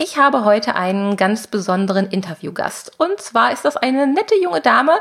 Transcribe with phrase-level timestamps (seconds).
[0.00, 2.92] Ich habe heute einen ganz besonderen Interviewgast.
[2.98, 4.92] Und zwar ist das eine nette junge Dame,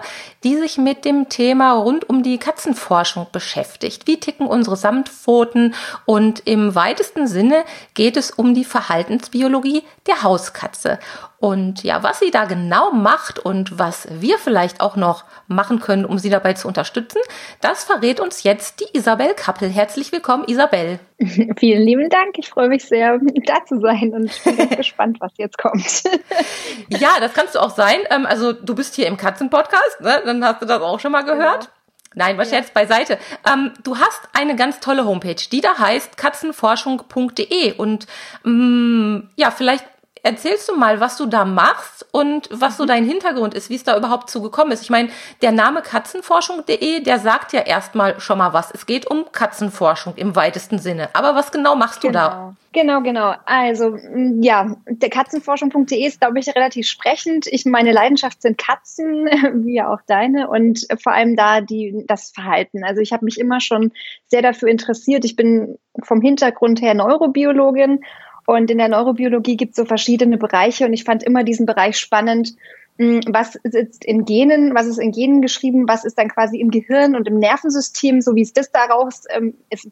[0.43, 4.07] die sich mit dem Thema rund um die Katzenforschung beschäftigt.
[4.07, 5.75] Wie ticken unsere Samtpfoten?
[6.05, 10.97] Und im weitesten Sinne geht es um die Verhaltensbiologie der Hauskatze.
[11.39, 16.03] Und ja, was sie da genau macht und was wir vielleicht auch noch machen können,
[16.03, 17.21] um sie dabei zu unterstützen,
[17.61, 19.69] das verrät uns jetzt die Isabel Kappel.
[19.69, 20.99] Herzlich willkommen, Isabel.
[21.57, 22.39] Vielen lieben Dank.
[22.39, 26.03] Ich freue mich sehr, da zu sein und ich bin ganz gespannt, was jetzt kommt.
[26.89, 27.99] ja, das kannst du auch sein.
[28.09, 30.23] Ähm, also du bist hier im Katzenpodcast, ne?
[30.25, 31.65] dann hast du das auch schon mal gehört.
[31.65, 31.71] Genau.
[32.15, 32.57] Nein, was ja.
[32.57, 33.19] jetzt beiseite.
[33.47, 38.07] Ähm, du hast eine ganz tolle Homepage, die da heißt katzenforschung.de und
[38.43, 39.85] ähm, ja, vielleicht
[40.23, 42.87] erzählst du mal, was du da machst und was so mhm.
[42.87, 44.81] dein Hintergrund ist, wie es da überhaupt zugekommen ist.
[44.81, 45.09] Ich meine,
[45.41, 48.71] der Name katzenforschung.de, der sagt ja erstmal schon mal was.
[48.71, 51.09] Es geht um Katzenforschung im weitesten Sinne.
[51.13, 52.11] Aber was genau machst genau.
[52.11, 52.55] du da?
[52.73, 53.33] Genau, genau.
[53.45, 57.47] Also, mm, ja, der katzenforschung.de ist, glaube ich, relativ sprechend.
[57.47, 59.25] Ich, meine Leidenschaft sind Katzen,
[59.65, 62.83] wie ja auch deine, und vor allem da die, das Verhalten.
[62.83, 63.91] Also, ich habe mich immer schon
[64.27, 65.25] sehr dafür interessiert.
[65.25, 68.01] Ich bin vom Hintergrund her Neurobiologin
[68.47, 71.99] und in der Neurobiologie gibt es so verschiedene Bereiche und ich fand immer diesen Bereich
[71.99, 72.55] spannend.
[72.97, 76.71] Hm, was sitzt in Genen, was ist in Genen geschrieben, was ist dann quasi im
[76.71, 79.89] Gehirn und im Nervensystem, so wie es das daraus ähm, ist,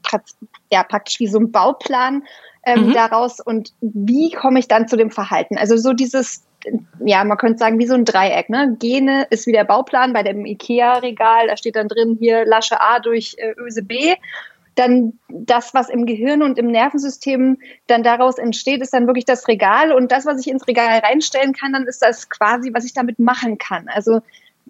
[0.72, 2.24] ja praktisch wie so ein Bauplan
[2.66, 2.94] ähm, mhm.
[2.94, 5.58] daraus und wie komme ich dann zu dem Verhalten?
[5.58, 6.46] Also so dieses,
[7.04, 8.50] ja, man könnte sagen, wie so ein Dreieck.
[8.50, 8.78] Ne?
[8.80, 13.00] Gene ist wie der Bauplan bei dem IKEA-Regal, da steht dann drin hier Lasche A
[13.00, 14.16] durch äh, Öse B
[14.76, 19.48] dann das, was im Gehirn und im Nervensystem dann daraus entsteht, ist dann wirklich das
[19.48, 19.92] Regal.
[19.92, 23.18] Und das, was ich ins Regal reinstellen kann, dann ist das quasi, was ich damit
[23.18, 23.88] machen kann.
[23.88, 24.22] Also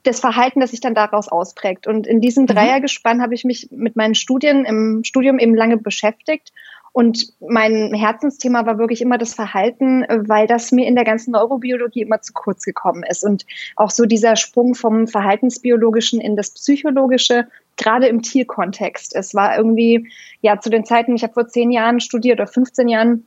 [0.03, 1.88] das Verhalten, das sich dann daraus ausprägt.
[1.88, 2.47] Und in diesem mhm.
[2.47, 6.53] Dreiergespann habe ich mich mit meinen Studien im Studium eben lange beschäftigt.
[6.91, 12.03] Und mein Herzensthema war wirklich immer das Verhalten, weil das mir in der ganzen Neurobiologie
[12.03, 13.25] immer zu kurz gekommen ist.
[13.25, 13.45] Und
[13.75, 17.47] auch so dieser Sprung vom Verhaltensbiologischen in das Psychologische,
[17.78, 19.16] gerade im Tierkontext.
[19.16, 20.09] Es war irgendwie,
[20.41, 23.25] ja, zu den Zeiten, ich habe vor zehn Jahren studiert oder 15 Jahren,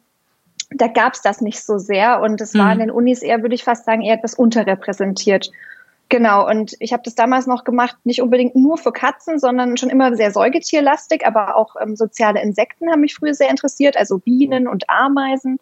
[0.71, 2.59] da gab es das nicht so sehr und es mhm.
[2.59, 5.51] war in den Unis eher, würde ich fast sagen, eher etwas unterrepräsentiert.
[6.11, 9.91] Genau, und ich habe das damals noch gemacht, nicht unbedingt nur für Katzen, sondern schon
[9.91, 14.69] immer sehr säugetierlastig, aber auch ähm, soziale Insekten haben mich früher sehr interessiert, also Bienen
[14.69, 15.59] und Ameisen.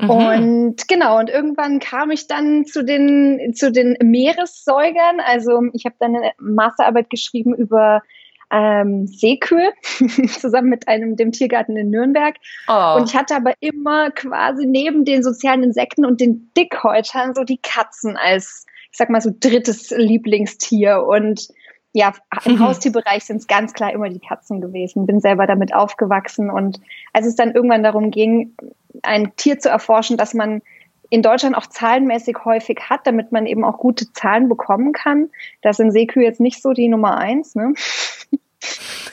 [0.00, 0.10] Mhm.
[0.10, 5.18] Und genau, und irgendwann kam ich dann zu den, zu den Meeressäugern.
[5.24, 8.02] Also ich habe dann eine Masterarbeit geschrieben über
[8.50, 9.72] ähm, Seekühe
[10.28, 12.36] zusammen mit einem dem Tiergarten in Nürnberg.
[12.68, 12.96] Oh.
[12.96, 17.58] Und ich hatte aber immer quasi neben den sozialen Insekten und den Dickhäutern so die
[17.58, 21.04] Katzen als, ich sag mal so drittes Lieblingstier.
[21.04, 21.48] Und
[21.92, 22.12] ja,
[22.44, 22.60] im mhm.
[22.60, 25.06] Haustierbereich sind es ganz klar immer die Katzen gewesen.
[25.06, 26.50] Bin selber damit aufgewachsen.
[26.50, 26.80] Und
[27.12, 28.54] als es dann irgendwann darum ging,
[29.02, 30.62] ein Tier zu erforschen, das man
[31.10, 35.30] in Deutschland auch zahlenmäßig häufig hat, damit man eben auch gute Zahlen bekommen kann.
[35.60, 37.54] Da sind Seekühe jetzt nicht so die Nummer eins.
[37.54, 37.74] Ne?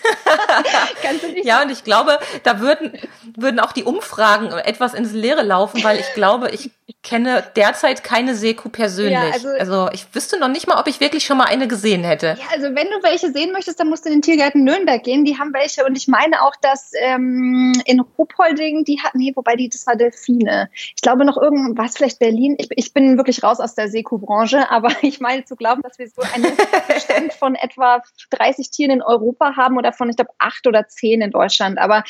[1.44, 2.94] ja, und ich glaube, da würden,
[3.36, 6.72] würden auch die Umfragen etwas ins Leere laufen, weil ich glaube, ich
[7.04, 9.14] kenne derzeit keine Seku persönlich.
[9.14, 12.04] Ja, also, also, ich wüsste noch nicht mal, ob ich wirklich schon mal eine gesehen
[12.04, 12.38] hätte.
[12.40, 15.26] Ja, also wenn du welche sehen möchtest, dann musst du in den Tiergarten Nürnberg gehen.
[15.26, 19.56] Die haben welche und ich meine auch, dass ähm, in Ruhpolding, die hatten, nee, wobei
[19.56, 20.70] die, das war Delfine.
[20.96, 22.56] Ich glaube noch irgendwas, vielleicht Berlin.
[22.58, 26.08] Ich, ich bin wirklich raus aus der Seku-Branche, aber ich meine zu glauben, dass wir
[26.08, 26.46] so einen
[26.88, 31.22] Bestand von etwa 30 Tieren in Europa haben oder von, ich glaube, acht oder zehn
[31.22, 31.78] in Deutschland.
[31.78, 32.04] Aber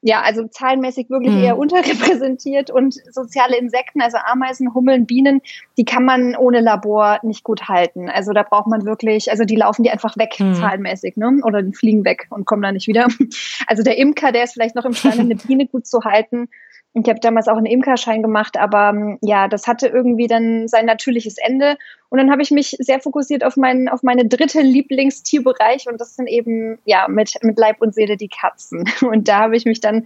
[0.00, 1.42] ja, also zahlenmäßig wirklich mhm.
[1.42, 5.40] eher unterrepräsentiert und soziale Insekten, also Ameisen, Hummeln, Bienen,
[5.76, 8.08] die kann man ohne Labor nicht gut halten.
[8.08, 10.54] Also da braucht man wirklich, also die laufen die einfach weg, mhm.
[10.54, 11.40] zahlenmäßig, ne?
[11.44, 13.08] Oder die fliegen weg und kommen dann nicht wieder.
[13.66, 16.48] Also der Imker, der ist vielleicht noch imstande, eine Biene gut zu halten.
[16.96, 20.86] Ich habe damals auch einen Imkerschein gemacht, aber ähm, ja, das hatte irgendwie dann sein
[20.86, 21.76] natürliches Ende.
[22.08, 26.14] Und dann habe ich mich sehr fokussiert auf, mein, auf meine dritte Lieblingstierbereich und das
[26.14, 28.88] sind eben ja mit, mit Leib und Seele die Katzen.
[29.02, 30.04] Und da habe ich mich dann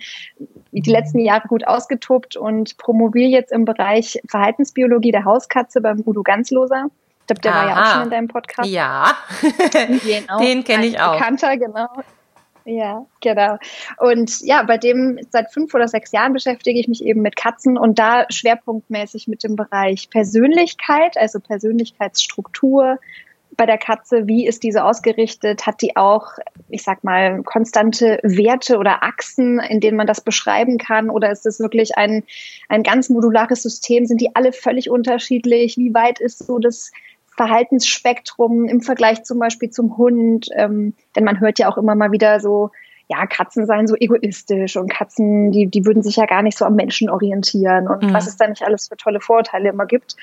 [0.73, 6.23] die letzten Jahre gut ausgetobt und promoviere jetzt im Bereich Verhaltensbiologie der Hauskatze beim Udo
[6.23, 6.87] Ganzloser.
[7.20, 7.61] Ich glaube, der Aha.
[7.61, 8.69] war ja auch schon in deinem Podcast.
[8.69, 10.38] Ja, genau.
[10.40, 11.12] den kenne ich auch.
[11.12, 11.88] Bekannter, genau.
[12.70, 13.56] Ja, genau.
[13.96, 17.78] Und ja, bei dem seit fünf oder sechs Jahren beschäftige ich mich eben mit Katzen
[17.78, 22.98] und da schwerpunktmäßig mit dem Bereich Persönlichkeit, also Persönlichkeitsstruktur,
[23.56, 25.66] bei der Katze, wie ist diese ausgerichtet?
[25.66, 26.32] Hat die auch,
[26.68, 31.08] ich sag mal, konstante Werte oder Achsen, in denen man das beschreiben kann?
[31.08, 32.22] Oder ist es wirklich ein,
[32.68, 34.04] ein ganz modulares System?
[34.04, 35.78] Sind die alle völlig unterschiedlich?
[35.78, 36.92] Wie weit ist so das
[37.38, 40.49] Verhaltensspektrum im Vergleich zum Beispiel zum Hund?
[40.55, 42.70] Ähm, denn man hört ja auch immer mal wieder so,
[43.08, 46.67] ja, Katzen seien so egoistisch und Katzen, die, die würden sich ja gar nicht so
[46.67, 48.12] am Menschen orientieren und mhm.
[48.12, 50.17] was es da nicht alles für tolle Vorurteile immer gibt.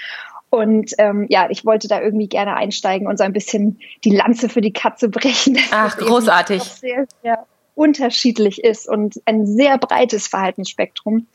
[0.51, 4.49] Und ähm, ja, ich wollte da irgendwie gerne einsteigen und so ein bisschen die Lanze
[4.49, 5.57] für die Katze brechen.
[5.71, 6.61] Ach, großartig.
[6.61, 11.27] Sehr, sehr unterschiedlich ist und ein sehr breites Verhaltensspektrum.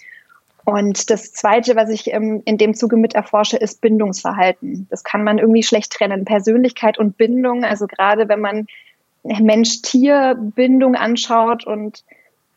[0.64, 4.86] Und das Zweite, was ich ähm, in dem Zuge mit erforsche, ist Bindungsverhalten.
[4.90, 6.24] Das kann man irgendwie schlecht trennen.
[6.24, 8.66] Persönlichkeit und Bindung, also gerade wenn man
[9.22, 12.04] Mensch-Tier-Bindung anschaut und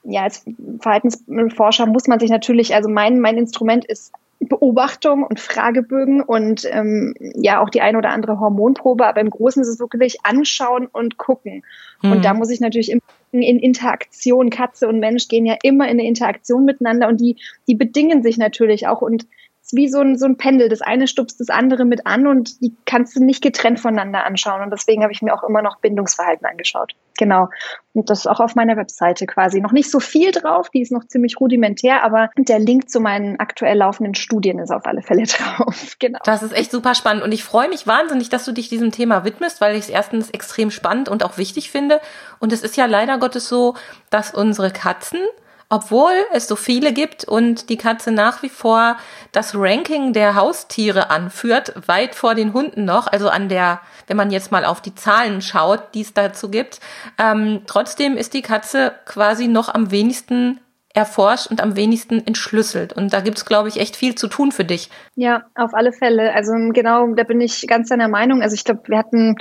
[0.05, 0.45] ja, als
[0.79, 4.11] Verhaltensforscher muss man sich natürlich, also mein, mein Instrument ist
[4.47, 9.61] Beobachtung und Fragebögen und ähm, ja auch die eine oder andere Hormonprobe, aber im Großen
[9.61, 11.63] ist es wirklich anschauen und gucken.
[12.01, 12.11] Mhm.
[12.11, 13.01] Und da muss ich natürlich immer
[13.31, 17.37] in Interaktion, Katze und Mensch gehen ja immer in eine Interaktion miteinander und die,
[17.67, 19.25] die bedingen sich natürlich auch und
[19.73, 20.69] wie so ein, so ein Pendel.
[20.69, 24.61] Das eine stupst das andere mit an und die kannst du nicht getrennt voneinander anschauen.
[24.61, 26.93] Und deswegen habe ich mir auch immer noch Bindungsverhalten angeschaut.
[27.17, 27.49] Genau.
[27.93, 29.61] Und das ist auch auf meiner Webseite quasi.
[29.61, 33.39] Noch nicht so viel drauf, die ist noch ziemlich rudimentär, aber der Link zu meinen
[33.39, 35.95] aktuell laufenden Studien ist auf alle Fälle drauf.
[35.99, 36.19] Genau.
[36.23, 39.25] Das ist echt super spannend und ich freue mich wahnsinnig, dass du dich diesem Thema
[39.25, 42.01] widmest, weil ich es erstens extrem spannend und auch wichtig finde.
[42.39, 43.75] Und es ist ja leider Gottes so,
[44.09, 45.19] dass unsere Katzen
[45.69, 48.97] obwohl es so viele gibt und die Katze nach wie vor
[49.31, 54.31] das Ranking der Haustiere anführt, weit vor den Hunden noch, also an der, wenn man
[54.31, 56.79] jetzt mal auf die Zahlen schaut, die es dazu gibt,
[57.17, 60.59] ähm, trotzdem ist die Katze quasi noch am wenigsten
[60.93, 62.93] erforscht und am wenigsten entschlüsselt.
[62.93, 64.89] Und da gibt's, glaube ich, echt viel zu tun für dich.
[65.15, 66.33] Ja, auf alle Fälle.
[66.33, 68.43] Also genau, da bin ich ganz deiner Meinung.
[68.43, 69.35] Also ich glaube, wir hatten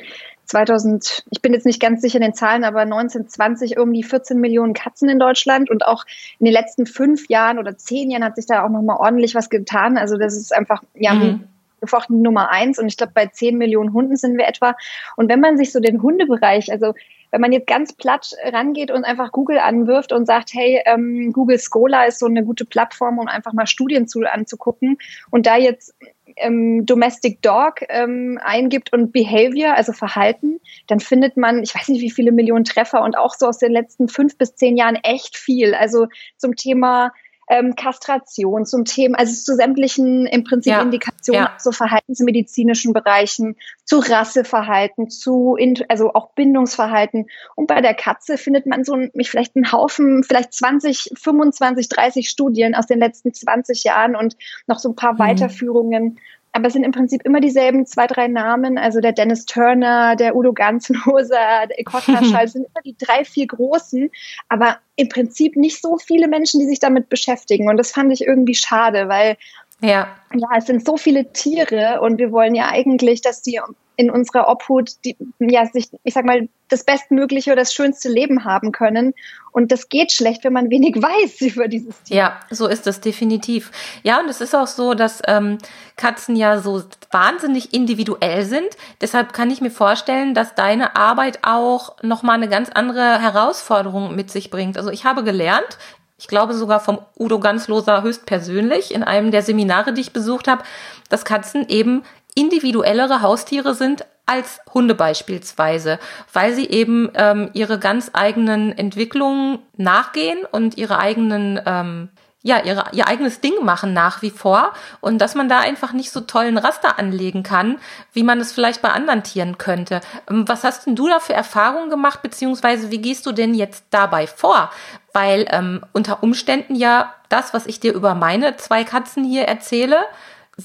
[0.46, 4.74] 2000, ich bin jetzt nicht ganz sicher in den Zahlen, aber 1920 irgendwie 14 Millionen
[4.74, 6.04] Katzen in Deutschland und auch
[6.38, 9.50] in den letzten fünf Jahren oder zehn Jahren hat sich da auch nochmal ordentlich was
[9.50, 9.96] getan.
[9.96, 11.44] Also das ist einfach, ja, mhm.
[11.80, 14.76] gefochten Nummer eins und ich glaube bei 10 Millionen Hunden sind wir etwa.
[15.16, 16.94] Und wenn man sich so den Hundebereich, also
[17.32, 21.58] wenn man jetzt ganz platt rangeht und einfach Google anwirft und sagt, hey, ähm, Google
[21.58, 24.98] Scholar ist so eine gute Plattform, um einfach mal Studien zu, anzugucken
[25.30, 25.94] und da jetzt
[26.36, 32.02] ähm, Domestic Dog ähm, eingibt und Behavior, also Verhalten, dann findet man, ich weiß nicht
[32.02, 35.36] wie viele Millionen Treffer und auch so aus den letzten fünf bis zehn Jahren echt
[35.36, 35.74] viel.
[35.74, 36.06] Also
[36.36, 37.12] zum Thema
[37.52, 41.54] ähm, Kastration, zum Thema, also zu sämtlichen im Prinzip ja, Indikationen, ja.
[41.58, 45.58] so verhaltensmedizinischen Bereichen, zu Rasseverhalten, zu,
[45.88, 47.26] also auch Bindungsverhalten.
[47.54, 52.30] Und bei der Katze findet man so ein, vielleicht einen Haufen, vielleicht 20, 25, 30
[52.30, 54.34] Studien aus den letzten 20 Jahren und
[54.66, 55.18] noch so ein paar mhm.
[55.18, 56.18] Weiterführungen
[56.52, 58.76] aber es sind im Prinzip immer dieselben zwei, drei Namen.
[58.76, 63.46] Also der Dennis Turner, der Udo Ganzenhoser, der Ekotta Schall, sind immer die drei, vier
[63.46, 64.10] großen,
[64.48, 67.70] aber im Prinzip nicht so viele Menschen, die sich damit beschäftigen.
[67.70, 69.36] Und das fand ich irgendwie schade, weil
[69.80, 70.08] ja.
[70.34, 73.58] ja, es sind so viele Tiere und wir wollen ja eigentlich, dass die
[73.96, 78.44] in unserer Obhut, die, ja, sich, ich sag mal, das bestmögliche oder das schönste Leben
[78.44, 79.14] haben können.
[79.52, 82.16] Und das geht schlecht, wenn man wenig weiß über dieses Tier.
[82.16, 83.70] Ja, so ist es definitiv.
[84.02, 85.58] Ja, und es ist auch so, dass ähm,
[85.96, 88.68] Katzen ja so wahnsinnig individuell sind.
[89.00, 94.30] Deshalb kann ich mir vorstellen, dass deine Arbeit auch nochmal eine ganz andere Herausforderung mit
[94.30, 94.78] sich bringt.
[94.78, 95.78] Also ich habe gelernt,
[96.22, 100.62] ich glaube sogar vom Udo Ganzloser höchstpersönlich in einem der Seminare, die ich besucht habe,
[101.08, 105.98] dass Katzen eben individuellere Haustiere sind als Hunde beispielsweise,
[106.32, 112.08] weil sie eben ähm, ihre ganz eigenen Entwicklungen nachgehen und ihre eigenen ähm,
[112.44, 116.10] ja, ihre, ihr eigenes Ding machen nach wie vor und dass man da einfach nicht
[116.10, 117.78] so tollen Raster anlegen kann,
[118.12, 120.00] wie man es vielleicht bei anderen Tieren könnte.
[120.28, 123.84] Ähm, was hast denn du da für Erfahrungen gemacht, beziehungsweise wie gehst du denn jetzt
[123.90, 124.72] dabei vor?
[125.12, 129.98] Weil ähm, unter Umständen ja das, was ich dir über meine zwei Katzen hier erzähle,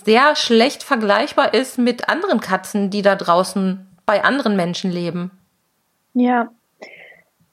[0.05, 5.31] sehr schlecht vergleichbar ist mit anderen Katzen, die da draußen bei anderen Menschen leben.
[6.13, 6.49] Ja.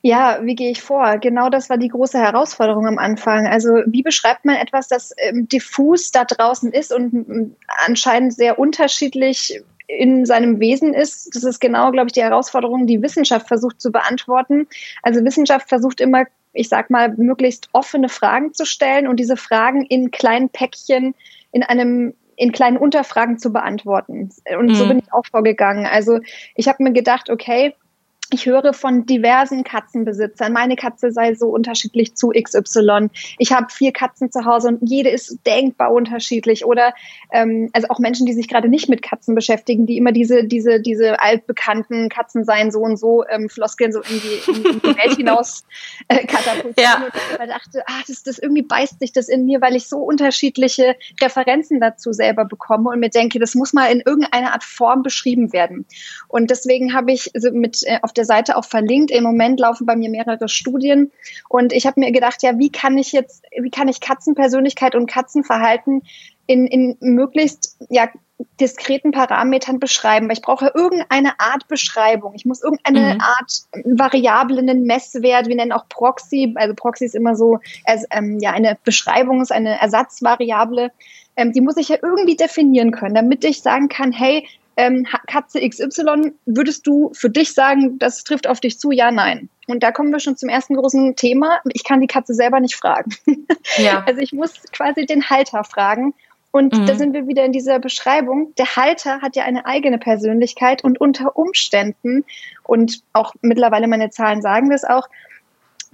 [0.06, 1.16] Ja, wie gehe ich vor?
[1.16, 3.46] Genau das war die große Herausforderung am Anfang.
[3.46, 9.62] Also wie beschreibt man etwas, das ähm, diffus da draußen ist und anscheinend sehr unterschiedlich
[9.86, 11.34] in seinem Wesen ist?
[11.34, 14.66] Das ist genau, glaube ich, die Herausforderung, die Wissenschaft versucht zu beantworten.
[15.02, 19.86] Also Wissenschaft versucht immer, ich sag mal, möglichst offene Fragen zu stellen und diese Fragen
[19.86, 21.14] in kleinen Päckchen
[21.50, 24.30] in einem in kleinen Unterfragen zu beantworten.
[24.58, 24.74] Und mhm.
[24.74, 25.86] so bin ich auch vorgegangen.
[25.86, 26.20] Also
[26.54, 27.74] ich habe mir gedacht, okay,
[28.34, 33.08] ich höre von diversen Katzenbesitzern, meine Katze sei so unterschiedlich zu XY.
[33.38, 36.64] Ich habe vier Katzen zu Hause und jede ist denkbar unterschiedlich.
[36.64, 36.94] Oder
[37.32, 40.80] ähm, also auch Menschen, die sich gerade nicht mit Katzen beschäftigen, die immer diese, diese,
[40.80, 44.96] diese altbekannten Katzen seien so und so ähm, Floskeln so in die, in, in die
[44.96, 45.64] Welt hinaus
[46.08, 46.74] äh, katapultieren.
[46.76, 47.04] Ja.
[47.38, 49.98] Und ich dachte, ah, das, das irgendwie beißt sich das in mir, weil ich so
[49.98, 55.02] unterschiedliche Referenzen dazu selber bekomme und mir denke, das muss mal in irgendeiner Art Form
[55.02, 55.86] beschrieben werden.
[56.26, 59.10] Und deswegen habe ich so mit äh, auf der der Seite auch verlinkt.
[59.10, 61.12] Im Moment laufen bei mir mehrere Studien
[61.48, 65.06] und ich habe mir gedacht, ja, wie kann ich jetzt, wie kann ich Katzenpersönlichkeit und
[65.06, 66.02] Katzenverhalten
[66.46, 68.08] in, in möglichst ja,
[68.60, 72.34] diskreten Parametern beschreiben, weil ich brauche irgendeine Art Beschreibung.
[72.34, 73.20] Ich muss irgendeine mhm.
[73.20, 73.52] Art
[73.84, 77.60] Variable, einen Messwert, wir nennen auch Proxy, also Proxy ist immer so,
[78.10, 80.90] ähm, ja, eine Beschreibung ist eine Ersatzvariable,
[81.36, 85.66] ähm, die muss ich ja irgendwie definieren können, damit ich sagen kann, hey, ähm, Katze
[85.66, 88.90] XY, würdest du für dich sagen, das trifft auf dich zu?
[88.90, 89.48] Ja, nein.
[89.66, 91.60] Und da kommen wir schon zum ersten großen Thema.
[91.72, 93.10] Ich kann die Katze selber nicht fragen.
[93.78, 94.04] Ja.
[94.06, 96.14] Also ich muss quasi den Halter fragen.
[96.52, 96.86] Und mhm.
[96.86, 98.54] da sind wir wieder in dieser Beschreibung.
[98.56, 102.24] Der Halter hat ja eine eigene Persönlichkeit und unter Umständen,
[102.62, 105.08] und auch mittlerweile meine Zahlen sagen das auch,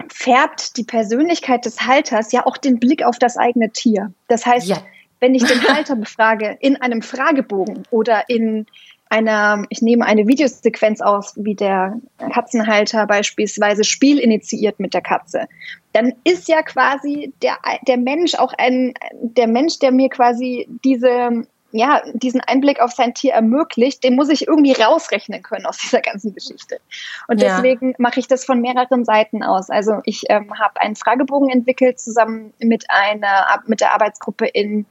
[0.09, 4.13] färbt die Persönlichkeit des Halters ja auch den Blick auf das eigene Tier.
[4.27, 4.83] Das heißt, ja
[5.21, 8.65] wenn ich den Halter befrage in einem Fragebogen oder in
[9.11, 11.99] einer, ich nehme eine Videosequenz aus, wie der
[12.33, 15.47] Katzenhalter beispielsweise Spiel initiiert mit der Katze,
[15.93, 21.45] dann ist ja quasi der, der Mensch auch ein, der Mensch, der mir quasi diese,
[21.71, 26.01] ja, diesen Einblick auf sein Tier ermöglicht, den muss ich irgendwie rausrechnen können aus dieser
[26.01, 26.79] ganzen Geschichte.
[27.27, 27.55] Und ja.
[27.55, 29.69] deswegen mache ich das von mehreren Seiten aus.
[29.69, 34.85] Also ich ähm, habe einen Fragebogen entwickelt zusammen mit einer, mit der Arbeitsgruppe in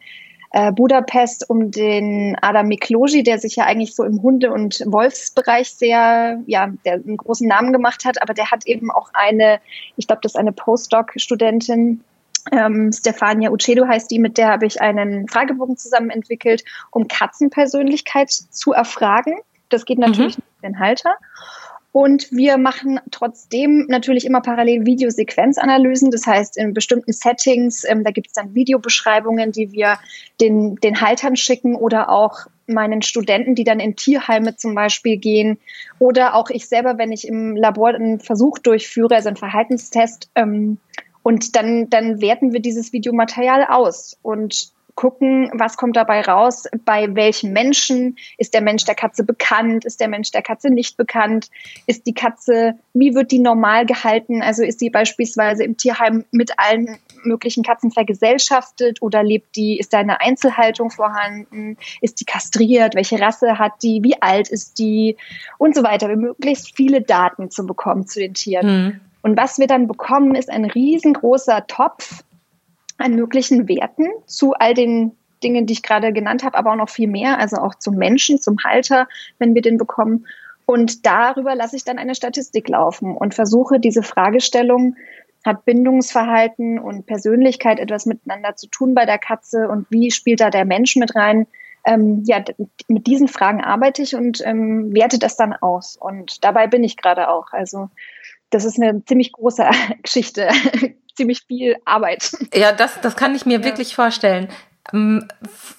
[0.52, 5.70] äh, Budapest um den Adam Mikloji, der sich ja eigentlich so im Hunde- und Wolfsbereich
[5.70, 9.60] sehr, ja, der einen großen Namen gemacht hat, aber der hat eben auch eine,
[9.96, 12.02] ich glaube, das ist eine Postdoc-Studentin,
[12.52, 18.30] ähm, Stefania Ucedo heißt die, mit der habe ich einen Fragebogen zusammen entwickelt, um Katzenpersönlichkeit
[18.30, 19.34] zu erfragen.
[19.68, 20.44] Das geht natürlich mhm.
[20.44, 21.16] nicht den Halter.
[21.92, 26.12] Und wir machen trotzdem natürlich immer parallel Videosequenzanalysen.
[26.12, 29.98] Das heißt, in bestimmten Settings, ähm, da gibt es dann Videobeschreibungen, die wir
[30.40, 35.58] den, den Haltern schicken oder auch meinen Studenten, die dann in Tierheime zum Beispiel gehen.
[35.98, 40.30] Oder auch ich selber, wenn ich im Labor einen Versuch durchführe, also einen Verhaltenstest.
[40.36, 40.78] Ähm,
[41.22, 44.16] und dann, dann werten wir dieses Videomaterial aus.
[44.22, 48.18] Und gucken, was kommt dabei raus, bei welchen Menschen?
[48.36, 51.48] Ist der Mensch der Katze bekannt, ist der Mensch der Katze nicht bekannt,
[51.86, 56.58] ist die Katze, wie wird die normal gehalten, also ist die beispielsweise im Tierheim mit
[56.58, 62.94] allen möglichen Katzen vergesellschaftet oder lebt die, ist da eine Einzelhaltung vorhanden, ist die kastriert,
[62.94, 65.16] welche Rasse hat die, wie alt ist die?
[65.56, 68.66] Und so weiter, möglichst viele Daten zu bekommen zu den Tieren.
[68.66, 69.00] Mhm.
[69.22, 72.24] Und was wir dann bekommen, ist ein riesengroßer Topf
[72.98, 75.12] an möglichen Werten zu all den
[75.42, 78.40] Dingen, die ich gerade genannt habe, aber auch noch viel mehr, also auch zum Menschen,
[78.40, 79.08] zum Halter,
[79.38, 80.26] wenn wir den bekommen.
[80.66, 84.96] Und darüber lasse ich dann eine Statistik laufen und versuche diese Fragestellung,
[85.44, 90.50] hat Bindungsverhalten und Persönlichkeit etwas miteinander zu tun bei der Katze und wie spielt da
[90.50, 91.46] der Mensch mit rein?
[91.86, 92.44] Ähm, ja,
[92.88, 95.96] mit diesen Fragen arbeite ich und ähm, werte das dann aus.
[95.96, 97.52] Und dabei bin ich gerade auch.
[97.52, 97.88] Also
[98.50, 99.64] das ist eine ziemlich große
[100.02, 100.48] Geschichte,
[101.14, 102.32] ziemlich viel Arbeit.
[102.54, 103.64] Ja, das, das kann ich mir ja.
[103.64, 104.48] wirklich vorstellen.
[104.92, 105.28] Ähm,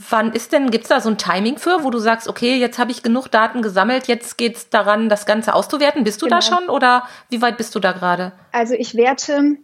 [0.09, 2.79] wann ist denn, gibt es da so ein Timing für, wo du sagst, okay, jetzt
[2.79, 6.03] habe ich genug Daten gesammelt, jetzt geht es daran, das Ganze auszuwerten?
[6.03, 6.37] Bist du genau.
[6.37, 8.31] da schon oder wie weit bist du da gerade?
[8.51, 9.57] Also ich werte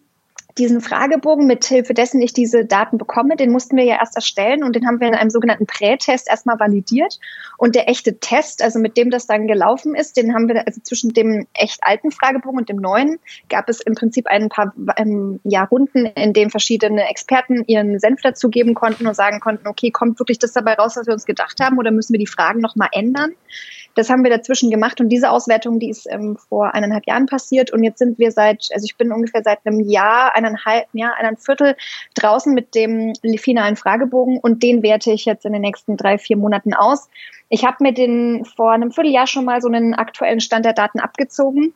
[0.57, 4.63] diesen Fragebogen, mit Hilfe dessen ich diese Daten bekomme, den mussten wir ja erst erstellen
[4.63, 7.19] und den haben wir in einem sogenannten Prätest erstmal validiert.
[7.57, 10.81] Und der echte Test, also mit dem das dann gelaufen ist, den haben wir, also
[10.81, 15.39] zwischen dem echt alten Fragebogen und dem neuen, gab es im Prinzip ein paar ähm,
[15.43, 20.19] ja, Runden, in denen verschiedene Experten ihren Senf dazugeben konnten und sagen konnten, okay, kommt
[20.19, 22.89] wirklich das dabei raus, was wir uns gedacht haben, oder müssen wir die Fragen nochmal
[22.91, 23.33] ändern?
[23.97, 27.73] Das haben wir dazwischen gemacht und diese Auswertung, die ist ähm, vor eineinhalb Jahren passiert
[27.73, 31.39] und jetzt sind wir seit, also ich bin ungefähr seit einem Jahr, eineinhalb, ja, eineinhalb
[31.39, 31.75] Viertel
[32.16, 36.38] draußen mit dem finalen Fragebogen und den werte ich jetzt in den nächsten drei, vier
[36.38, 37.10] Monaten aus.
[37.50, 41.00] Ich habe mir den vor einem Vierteljahr schon mal so einen aktuellen Stand der Daten
[41.00, 41.74] abgezogen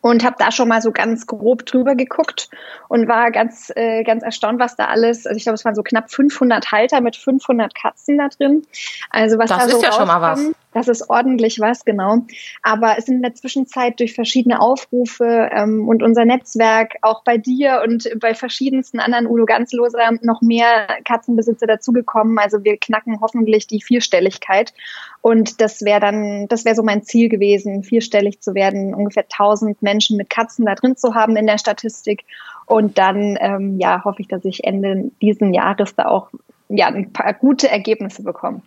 [0.00, 2.48] und habe da schon mal so ganz grob drüber geguckt
[2.88, 5.26] und war ganz äh, ganz erstaunt, was da alles.
[5.26, 8.62] Also ich glaube, es waren so knapp 500 Halter mit 500 Katzen da drin.
[9.10, 10.50] Also was das da ist so ja schon mal was.
[10.72, 12.26] Das ist ordentlich was, genau.
[12.62, 17.38] Aber es sind in der Zwischenzeit durch verschiedene Aufrufe ähm, und unser Netzwerk, auch bei
[17.38, 22.38] dir und bei verschiedensten anderen Udo Ganzloser, noch mehr Katzenbesitzer dazugekommen.
[22.38, 24.74] Also wir knacken hoffentlich die Vierstelligkeit.
[25.22, 29.82] Und das wäre dann, das wäre so mein Ziel gewesen, vierstellig zu werden, ungefähr 1000
[29.82, 32.24] Menschen mit Katzen da drin zu haben in der Statistik.
[32.66, 36.28] Und dann, ähm, ja, hoffe ich, dass ich Ende diesen Jahres da auch
[36.68, 38.60] ja, ein paar gute Ergebnisse bekomme.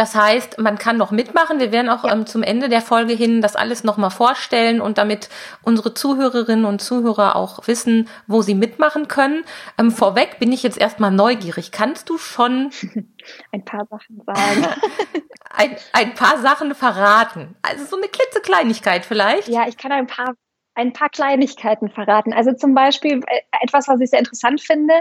[0.00, 1.60] Das heißt, man kann noch mitmachen.
[1.60, 2.14] Wir werden auch ja.
[2.14, 5.28] ähm, zum Ende der Folge hin das alles nochmal vorstellen und damit
[5.62, 9.44] unsere Zuhörerinnen und Zuhörer auch wissen, wo sie mitmachen können.
[9.76, 11.70] Ähm, vorweg bin ich jetzt erstmal neugierig.
[11.70, 12.70] Kannst du schon
[13.52, 14.68] ein paar Sachen sagen?
[15.50, 17.54] ein, ein paar Sachen verraten.
[17.60, 19.48] Also so eine klitzekleinigkeit vielleicht.
[19.48, 20.32] Ja, ich kann ein paar
[20.76, 22.32] ein paar Kleinigkeiten verraten.
[22.32, 24.94] Also zum Beispiel äh, etwas, was ich sehr interessant finde,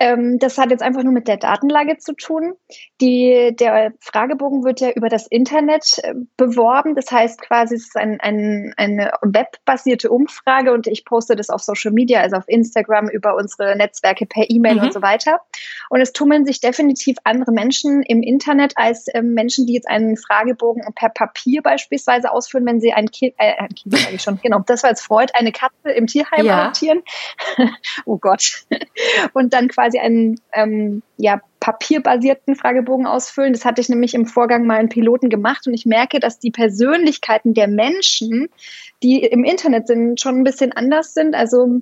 [0.00, 2.54] ähm, das hat jetzt einfach nur mit der Datenlage zu tun.
[3.00, 6.94] Die, der Fragebogen wird ja über das Internet äh, beworben.
[6.94, 11.62] Das heißt quasi, es ist ein, ein, eine webbasierte Umfrage und ich poste das auf
[11.62, 14.82] Social Media, also auf Instagram, über unsere Netzwerke per E-Mail mhm.
[14.82, 15.40] und so weiter.
[15.90, 20.16] Und es tummeln sich definitiv andere Menschen im Internet als äh, Menschen, die jetzt einen
[20.16, 24.40] Fragebogen per Papier beispielsweise ausfüllen, wenn sie ein Kind, äh, ein Kind sage ich schon,
[24.42, 26.62] genau, das war jetzt Freud, eine Katze im Tierheim ja.
[26.62, 27.02] adoptieren.
[28.04, 28.64] oh Gott.
[29.32, 33.52] Und dann quasi quasi einen ähm, ja, papierbasierten Fragebogen ausfüllen.
[33.52, 36.50] Das hatte ich nämlich im Vorgang mal in Piloten gemacht und ich merke, dass die
[36.50, 38.48] Persönlichkeiten der Menschen,
[39.02, 41.34] die im Internet sind, schon ein bisschen anders sind.
[41.34, 41.80] Also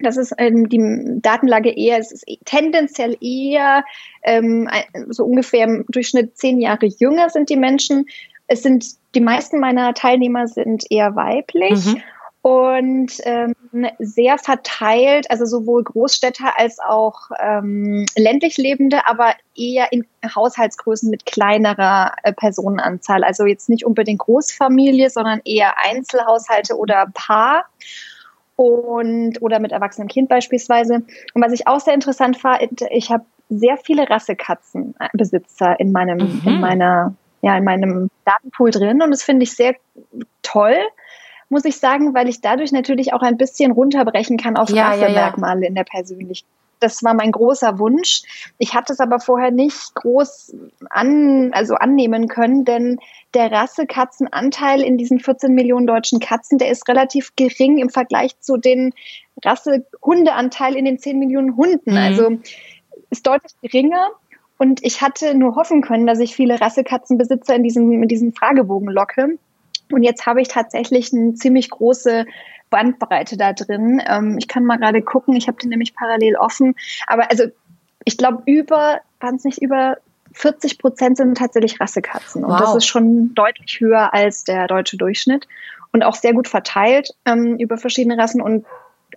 [0.00, 3.84] das ist ähm, die Datenlage eher, es ist tendenziell eher
[4.22, 4.68] ähm,
[5.08, 8.06] so ungefähr im Durchschnitt zehn Jahre jünger sind die Menschen.
[8.48, 11.86] Es sind die meisten meiner Teilnehmer sind eher weiblich.
[11.86, 12.02] Mhm
[12.42, 13.54] und ähm,
[14.00, 21.24] sehr verteilt, also sowohl Großstädter als auch ähm, ländlich Lebende, aber eher in Haushaltsgrößen mit
[21.24, 23.22] kleinerer äh, Personenanzahl.
[23.22, 27.66] Also jetzt nicht unbedingt Großfamilie, sondern eher Einzelhaushalte oder Paar
[28.56, 31.02] und oder mit erwachsenem Kind beispielsweise.
[31.34, 36.42] Und was ich auch sehr interessant fand, ich habe sehr viele Rassekatzenbesitzer in meinem mhm.
[36.44, 39.76] in meiner ja in meinem Datenpool drin und das finde ich sehr
[40.42, 40.76] toll
[41.52, 45.60] muss ich sagen, weil ich dadurch natürlich auch ein bisschen runterbrechen kann auf ja, Rassemerkmale
[45.60, 45.68] ja, ja.
[45.68, 46.48] in der Persönlichkeit.
[46.80, 48.22] Das war mein großer Wunsch.
[48.58, 50.56] Ich hatte es aber vorher nicht groß
[50.88, 52.98] an, also annehmen können, denn
[53.34, 58.56] der Rassekatzenanteil in diesen 14 Millionen deutschen Katzen, der ist relativ gering im Vergleich zu
[58.56, 58.94] den
[59.44, 61.92] Rassehundeanteil in den 10 Millionen Hunden.
[61.92, 61.98] Mhm.
[61.98, 62.30] Also
[63.10, 64.08] ist deutlich geringer.
[64.56, 68.88] Und ich hatte nur hoffen können, dass ich viele Rassekatzenbesitzer in diesem, in diesem Fragebogen
[68.88, 69.38] locke.
[69.92, 72.26] Und jetzt habe ich tatsächlich eine ziemlich große
[72.70, 74.02] Bandbreite da drin.
[74.06, 76.74] Ähm, ich kann mal gerade gucken, ich habe den nämlich parallel offen.
[77.06, 77.44] Aber also
[78.04, 79.98] ich glaube, über, waren es nicht über
[80.32, 82.44] 40 Prozent sind tatsächlich Rassekatzen.
[82.44, 82.60] Und wow.
[82.60, 85.46] das ist schon deutlich höher als der deutsche Durchschnitt.
[85.92, 88.40] Und auch sehr gut verteilt ähm, über verschiedene Rassen.
[88.40, 88.64] Und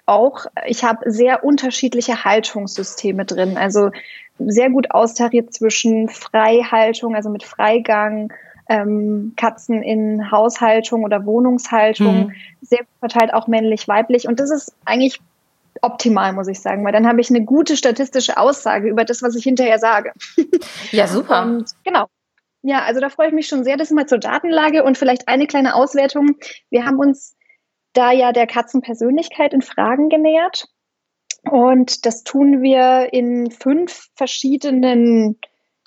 [0.06, 3.58] auch, ich habe sehr unterschiedliche Haltungssysteme drin.
[3.58, 3.92] Also
[4.38, 8.34] sehr gut austariert zwischen Freihaltung, also mit Freigang,
[8.70, 12.34] ähm, Katzen in Haushaltung oder Wohnungshaltung, mhm.
[12.62, 14.28] sehr verteilt auch männlich, weiblich.
[14.28, 15.20] Und das ist eigentlich
[15.82, 19.36] optimal, muss ich sagen, weil dann habe ich eine gute statistische Aussage über das, was
[19.36, 20.14] ich hinterher sage.
[20.92, 21.44] Ja, super.
[21.44, 22.08] Und genau.
[22.62, 23.78] Ja, also da freue ich mich schon sehr.
[23.78, 26.38] Das mal zur Datenlage und vielleicht eine kleine Auswertung.
[26.70, 27.36] Wir haben uns
[27.94, 30.66] da ja der Katzenpersönlichkeit in Fragen genähert.
[31.44, 35.38] Und das tun wir in fünf verschiedenen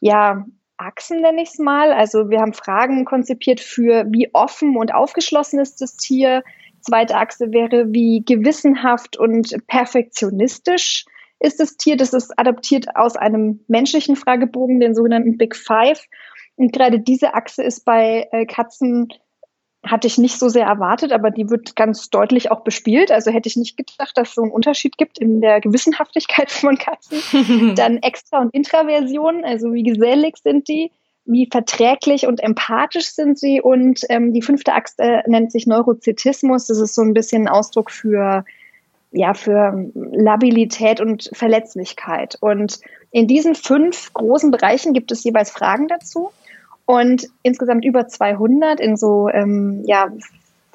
[0.01, 0.45] ja,
[0.79, 1.93] Achsen, nenne ich es mal.
[1.93, 6.43] Also wir haben Fragen konzipiert für, wie offen und aufgeschlossen ist das Tier.
[6.81, 11.05] Zweite Achse wäre, wie gewissenhaft und perfektionistisch
[11.41, 11.97] ist das Tier.
[11.97, 16.07] Das ist adaptiert aus einem menschlichen Fragebogen, den sogenannten Big Five.
[16.57, 19.09] Und gerade diese Achse ist bei äh, Katzen
[19.85, 23.13] hatte ich nicht so sehr erwartet, aber die wird ganz deutlich auch bespielt.
[23.13, 26.77] Also hätte ich nicht gedacht, dass es so einen Unterschied gibt in der Gewissenhaftigkeit von
[26.77, 27.75] Katzen.
[27.77, 30.91] Dann Extra- und Intraversion, also wie gesellig sind die,
[31.25, 33.61] wie verträglich und empathisch sind sie.
[33.61, 36.67] Und ähm, die fünfte Achse äh, nennt sich Neurozetismus.
[36.67, 38.45] Das ist so ein bisschen ein Ausdruck für
[39.11, 42.37] ja, für Labilität und Verletzlichkeit.
[42.41, 46.31] Und in diesen fünf großen Bereichen gibt es jeweils Fragen dazu
[46.89, 50.09] und insgesamt über 200 in so, ähm, ja,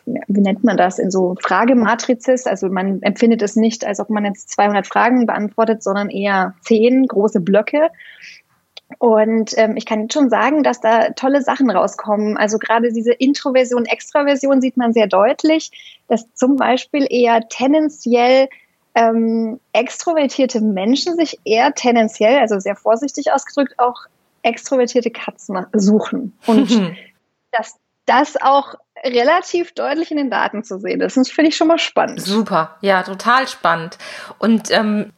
[0.06, 2.46] wie nennt man das, in so Fragematrizes.
[2.46, 7.08] Also man empfindet es nicht, als ob man jetzt 200 Fragen beantwortet, sondern eher zehn
[7.08, 7.90] große Blöcke.
[9.00, 12.38] Und ähm, ich kann schon sagen, dass da tolle Sachen rauskommen.
[12.38, 15.72] Also gerade diese Introversion, Extraversion sieht man sehr deutlich,
[16.10, 18.50] dass zum Beispiel eher tendenziell
[18.94, 24.06] ähm, extrovertierte Menschen sich eher tendenziell, also sehr vorsichtig ausgedrückt, auch
[24.44, 26.38] extrovertierte Katzen suchen.
[26.46, 26.70] Und
[27.52, 31.18] dass das auch relativ deutlich in den Daten zu sehen ist.
[31.18, 32.22] Das finde ich schon mal spannend.
[32.22, 33.98] Super, ja, total spannend.
[34.38, 35.12] Und ähm,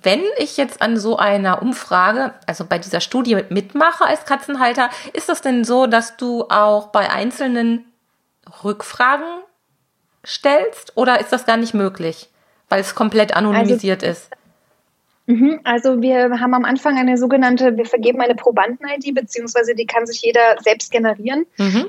[0.00, 5.28] wenn ich jetzt an so einer Umfrage, also bei dieser Studie mitmache als Katzenhalter, ist
[5.28, 7.84] das denn so, dass du auch bei einzelnen
[8.64, 9.42] Rückfragen
[10.24, 12.30] stellst oder ist das gar nicht möglich,
[12.68, 14.30] weil es komplett anonymisiert also, ist?
[15.26, 20.06] Mhm, also wir haben am Anfang eine sogenannte, wir vergeben eine Probanden-ID, beziehungsweise die kann
[20.06, 21.46] sich jeder selbst generieren.
[21.58, 21.86] Mhm.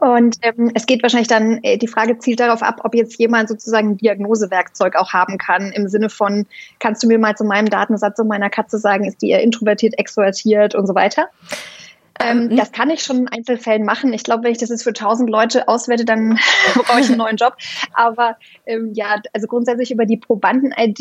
[0.00, 3.48] Und ähm, es geht wahrscheinlich dann, äh, die Frage zielt darauf ab, ob jetzt jemand
[3.48, 6.46] sozusagen ein Diagnosewerkzeug auch haben kann, im Sinne von,
[6.78, 9.98] kannst du mir mal zu meinem Datensatz und meiner Katze sagen, ist die eher introvertiert,
[9.98, 11.28] extrovertiert und so weiter.
[12.22, 12.56] Ähm, mhm.
[12.56, 14.12] Das kann ich schon in Einzelfällen machen.
[14.12, 16.38] Ich glaube, wenn ich das jetzt für tausend Leute auswerte, dann
[16.74, 17.56] brauche ich einen neuen Job.
[17.94, 20.98] Aber ähm, ja, also grundsätzlich über die Probanden-ID,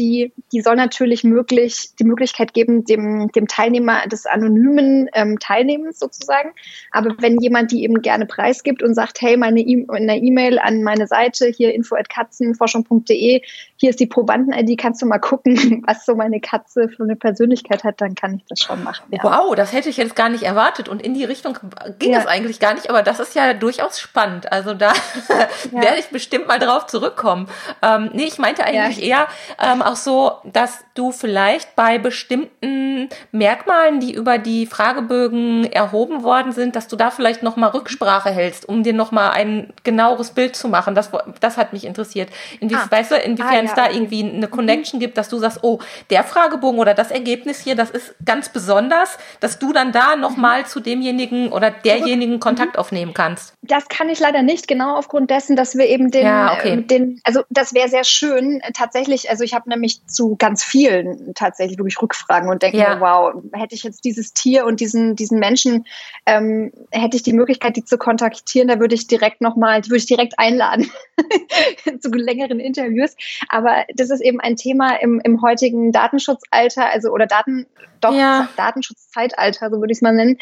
[0.52, 6.52] die soll natürlich möglich die Möglichkeit geben, dem, dem Teilnehmer des anonymen ähm, Teilnehmens sozusagen.
[6.92, 10.84] Aber wenn jemand die eben gerne preisgibt und sagt, hey, meine e eine E-Mail an
[10.84, 13.42] meine Seite hier info at katzenforschung.de,
[13.76, 17.84] hier ist die Probanden-ID, kannst du mal gucken, was so meine Katze für eine Persönlichkeit
[17.84, 19.06] hat, dann kann ich das schon machen.
[19.12, 19.24] Ja.
[19.24, 20.90] Wow, das hätte ich jetzt gar nicht erwartet.
[20.90, 21.58] Und in die Richtung
[22.00, 22.20] ging ja.
[22.20, 24.52] es eigentlich gar nicht, aber das ist ja durchaus spannend.
[24.52, 24.94] Also da
[25.30, 25.82] ja.
[25.82, 27.50] werde ich bestimmt mal drauf zurückkommen.
[27.82, 29.28] Ähm, nee, ich meinte eigentlich ja.
[29.60, 36.24] eher ähm, auch so, dass du vielleicht bei bestimmten Merkmalen, die über die Fragebögen erhoben
[36.24, 40.56] worden sind, dass du da vielleicht nochmal Rücksprache hältst, um dir nochmal ein genaueres Bild
[40.56, 40.96] zu machen.
[40.96, 42.30] Das, das hat mich interessiert.
[42.62, 42.88] Inwie ah.
[42.90, 45.02] Weißt du, inwiefern ah, es da irgendwie eine Connection mhm.
[45.02, 49.18] gibt, dass du sagst, oh, der Fragebogen oder das Ergebnis hier, das ist ganz besonders,
[49.42, 50.66] dass du dann da nochmal mhm.
[50.68, 53.54] zu demjenigen oder derjenigen Kontakt aufnehmen kannst?
[53.62, 56.74] Das kann ich leider nicht, genau aufgrund dessen, dass wir eben den, ja, okay.
[56.74, 58.60] äh, den also das wäre sehr schön.
[58.62, 62.96] Äh, tatsächlich, also ich habe nämlich zu ganz vielen tatsächlich wirklich Rückfragen und denke ja.
[62.96, 65.86] mir, wow, hätte ich jetzt dieses Tier und diesen, diesen Menschen,
[66.26, 70.00] ähm, hätte ich die Möglichkeit, die zu kontaktieren, da würde ich direkt nochmal, die würde
[70.00, 70.92] ich direkt einladen
[72.00, 73.16] zu längeren Interviews.
[73.50, 77.68] Aber das ist eben ein Thema im, im heutigen Datenschutzalter, also oder Daten,
[78.02, 78.50] doch ja.
[78.58, 80.38] Datenschutzzeitalter, so würde ich es mal nennen,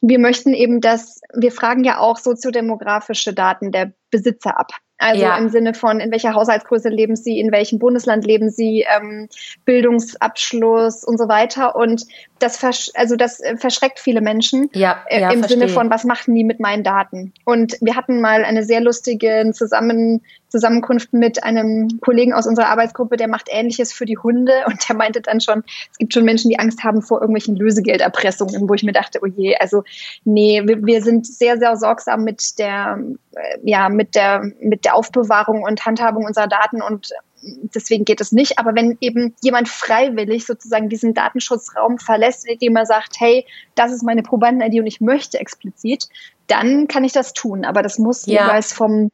[0.00, 4.70] wir möchten eben, dass wir fragen ja auch soziodemografische Daten der Besitzer ab.
[5.00, 5.38] Also ja.
[5.38, 9.28] im Sinne von, in welcher Haushaltsgröße leben Sie, in welchem Bundesland leben Sie, ähm,
[9.64, 11.76] Bildungsabschluss und so weiter.
[11.76, 12.04] Und
[12.40, 15.60] das, versch also das äh, verschreckt viele Menschen ja, äh, ja, im verstehe.
[15.60, 17.32] Sinne von, was machen die mit meinen Daten?
[17.44, 23.16] Und wir hatten mal eine sehr lustige Zusammen Zusammenkunft mit einem Kollegen aus unserer Arbeitsgruppe,
[23.16, 26.50] der macht Ähnliches für die Hunde und der meinte dann schon, es gibt schon Menschen,
[26.50, 29.84] die Angst haben vor irgendwelchen Lösegelderpressungen, wo ich mir dachte, oh je, also
[30.24, 32.98] nee, wir, wir sind sehr, sehr sorgsam mit der,
[33.34, 38.32] äh, ja, mit der, mit der Aufbewahrung und Handhabung unserer Daten und deswegen geht es
[38.32, 38.58] nicht.
[38.58, 44.02] Aber wenn eben jemand freiwillig sozusagen diesen Datenschutzraum verlässt, indem er sagt, hey, das ist
[44.02, 46.08] meine Probanden-ID und ich möchte explizit,
[46.46, 47.64] dann kann ich das tun.
[47.64, 48.46] Aber das muss ja.
[48.46, 49.10] jeweils vom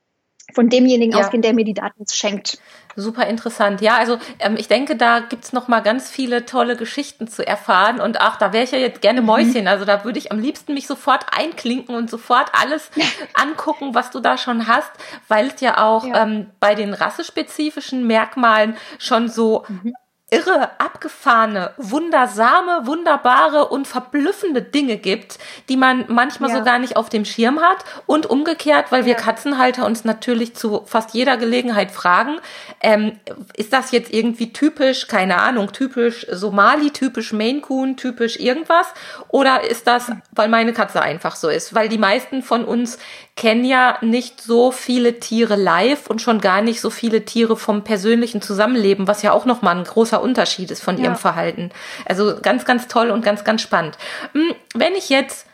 [0.54, 1.18] von demjenigen ja.
[1.18, 2.58] ausgehen, der mir die Daten schenkt.
[2.96, 3.80] Super interessant.
[3.80, 8.00] Ja, also ähm, ich denke, da gibt's noch mal ganz viele tolle Geschichten zu erfahren.
[8.00, 9.26] Und ach, da wäre ich ja jetzt gerne mhm.
[9.26, 9.66] Mäuschen.
[9.66, 12.90] Also da würde ich am liebsten mich sofort einklinken und sofort alles
[13.34, 14.92] angucken, was du da schon hast,
[15.26, 16.22] weil es ja auch ja.
[16.22, 19.92] Ähm, bei den rassespezifischen Merkmalen schon so mhm
[20.34, 26.58] irre, abgefahrene, wundersame, wunderbare und verblüffende Dinge gibt, die man manchmal ja.
[26.58, 27.84] so gar nicht auf dem Schirm hat.
[28.06, 32.38] Und umgekehrt, weil wir Katzenhalter uns natürlich zu fast jeder Gelegenheit fragen,
[32.80, 33.18] ähm,
[33.56, 38.86] ist das jetzt irgendwie typisch, keine Ahnung, typisch Somali, typisch Maine Coon, typisch irgendwas?
[39.28, 41.74] Oder ist das, weil meine Katze einfach so ist?
[41.74, 42.98] Weil die meisten von uns
[43.36, 47.82] kennen ja nicht so viele Tiere live und schon gar nicht so viele Tiere vom
[47.82, 51.04] persönlichen Zusammenleben, was ja auch nochmal ein großer Unterschied ist von ja.
[51.04, 51.70] ihrem Verhalten.
[52.06, 53.96] Also ganz, ganz toll und ganz, ganz spannend.
[54.32, 55.46] Hm, wenn ich jetzt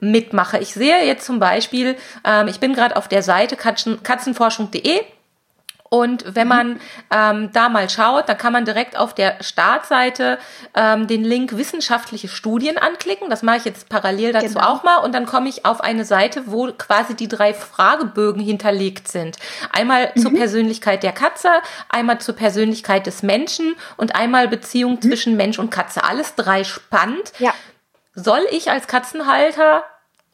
[0.00, 5.02] mitmache, ich sehe jetzt zum Beispiel, ähm, ich bin gerade auf der Seite katzen, katzenforschung.de
[5.94, 6.80] und wenn man
[7.12, 10.40] ähm, da mal schaut, dann kann man direkt auf der Startseite
[10.74, 13.30] ähm, den Link wissenschaftliche Studien anklicken.
[13.30, 14.66] Das mache ich jetzt parallel dazu genau.
[14.66, 14.96] auch mal.
[14.96, 19.36] Und dann komme ich auf eine Seite, wo quasi die drei Fragebögen hinterlegt sind.
[19.70, 20.20] Einmal mhm.
[20.20, 21.48] zur Persönlichkeit der Katze,
[21.88, 25.02] einmal zur Persönlichkeit des Menschen und einmal Beziehung mhm.
[25.02, 26.02] zwischen Mensch und Katze.
[26.02, 27.32] Alles drei spannend.
[27.38, 27.54] Ja.
[28.16, 29.84] Soll ich als Katzenhalter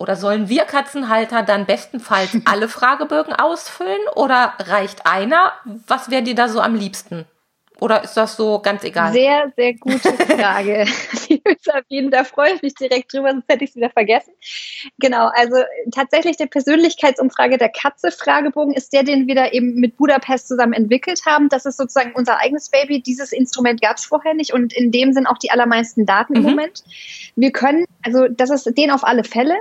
[0.00, 5.52] oder sollen wir Katzenhalter dann bestenfalls alle Fragebögen ausfüllen oder reicht einer?
[5.86, 7.26] Was wäre dir da so am liebsten?
[7.80, 9.12] Oder ist das so ganz egal?
[9.12, 10.84] Sehr, sehr gute Frage.
[11.28, 14.32] Liebe Sabine, da freue ich mich direkt drüber, sonst hätte ich es wieder vergessen.
[14.98, 15.56] Genau, also
[15.90, 20.74] tatsächlich der Persönlichkeitsumfrage der Katze Fragebogen ist der, den wir da eben mit Budapest zusammen
[20.74, 21.48] entwickelt haben.
[21.48, 23.00] Das ist sozusagen unser eigenes Baby.
[23.00, 26.38] Dieses Instrument gab es vorher nicht und in dem sind auch die allermeisten Daten mhm.
[26.40, 26.84] im Moment.
[27.34, 29.54] Wir können, also das ist den auf alle Fälle.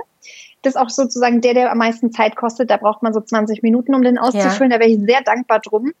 [0.62, 2.70] Das ist auch sozusagen der, der am meisten Zeit kostet.
[2.70, 4.70] Da braucht man so 20 Minuten, um den auszufüllen.
[4.70, 4.76] Ja.
[4.76, 5.92] Da wäre ich sehr dankbar drum.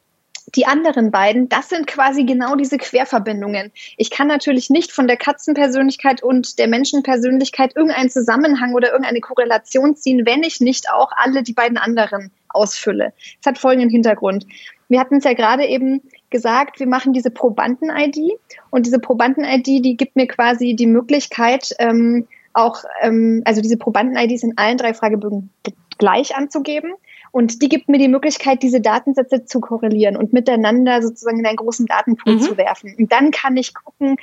[0.56, 3.72] Die anderen beiden, das sind quasi genau diese Querverbindungen.
[3.96, 9.96] Ich kann natürlich nicht von der Katzenpersönlichkeit und der Menschenpersönlichkeit irgendeinen Zusammenhang oder irgendeine Korrelation
[9.96, 13.12] ziehen, wenn ich nicht auch alle die beiden anderen ausfülle.
[13.40, 14.46] Es hat folgenden Hintergrund.
[14.88, 18.32] Wir hatten es ja gerade eben gesagt, wir machen diese Probanden-ID
[18.70, 24.42] und diese Probanden-ID, die gibt mir quasi die Möglichkeit, ähm, auch, ähm, also diese Probanden-IDs
[24.42, 25.50] in allen drei Fragebögen
[25.98, 26.94] gleich anzugeben.
[27.32, 31.56] Und die gibt mir die Möglichkeit, diese Datensätze zu korrelieren und miteinander sozusagen in einen
[31.56, 32.40] großen Datenpool mhm.
[32.40, 32.94] zu werfen.
[32.98, 34.16] Und dann kann ich gucken,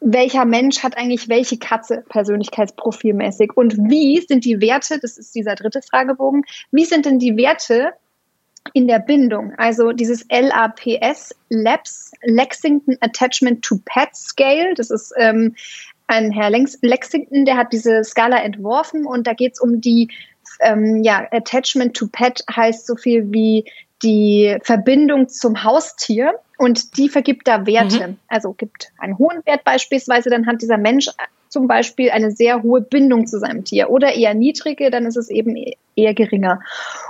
[0.00, 5.54] welcher Mensch hat eigentlich welche Katze persönlichkeitsprofilmäßig und wie sind die Werte, das ist dieser
[5.54, 7.92] dritte Fragebogen, wie sind denn die Werte
[8.74, 15.56] in der Bindung, also dieses LAPS, LAPS, Lexington Attachment to Pet Scale, das ist ähm,
[16.06, 20.08] ein Herr Lexington, der hat diese Skala entworfen und da geht es um die
[20.60, 23.64] ähm, ja, Attachment to Pet heißt so viel wie
[24.02, 28.08] die Verbindung zum Haustier und die vergibt da Werte.
[28.08, 28.16] Mhm.
[28.28, 31.08] Also gibt einen hohen Wert beispielsweise, dann hat dieser Mensch
[31.48, 35.30] zum Beispiel eine sehr hohe Bindung zu seinem Tier oder eher niedrige, dann ist es
[35.30, 35.56] eben
[35.96, 36.60] eher geringer.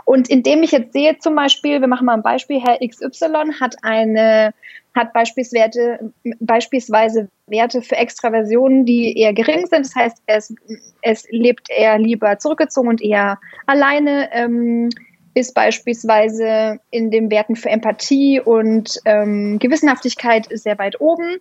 [0.05, 3.77] Und indem ich jetzt sehe, zum Beispiel, wir machen mal ein Beispiel, Herr XY hat
[3.83, 4.55] eine
[4.99, 9.87] hat beispielsweise, beispielsweise Werte für Extraversionen, die eher gering sind.
[9.87, 10.55] Das heißt, es,
[11.03, 14.91] es lebt eher lieber zurückgezogen und eher alleine, ähm,
[15.35, 21.39] ist beispielsweise in den Werten für Empathie und ähm, Gewissenhaftigkeit sehr weit oben.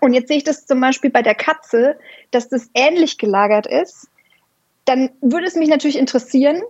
[0.00, 1.98] Und jetzt sehe ich das zum Beispiel bei der Katze,
[2.30, 4.08] dass das ähnlich gelagert ist.
[4.84, 6.62] Dann würde es mich natürlich interessieren,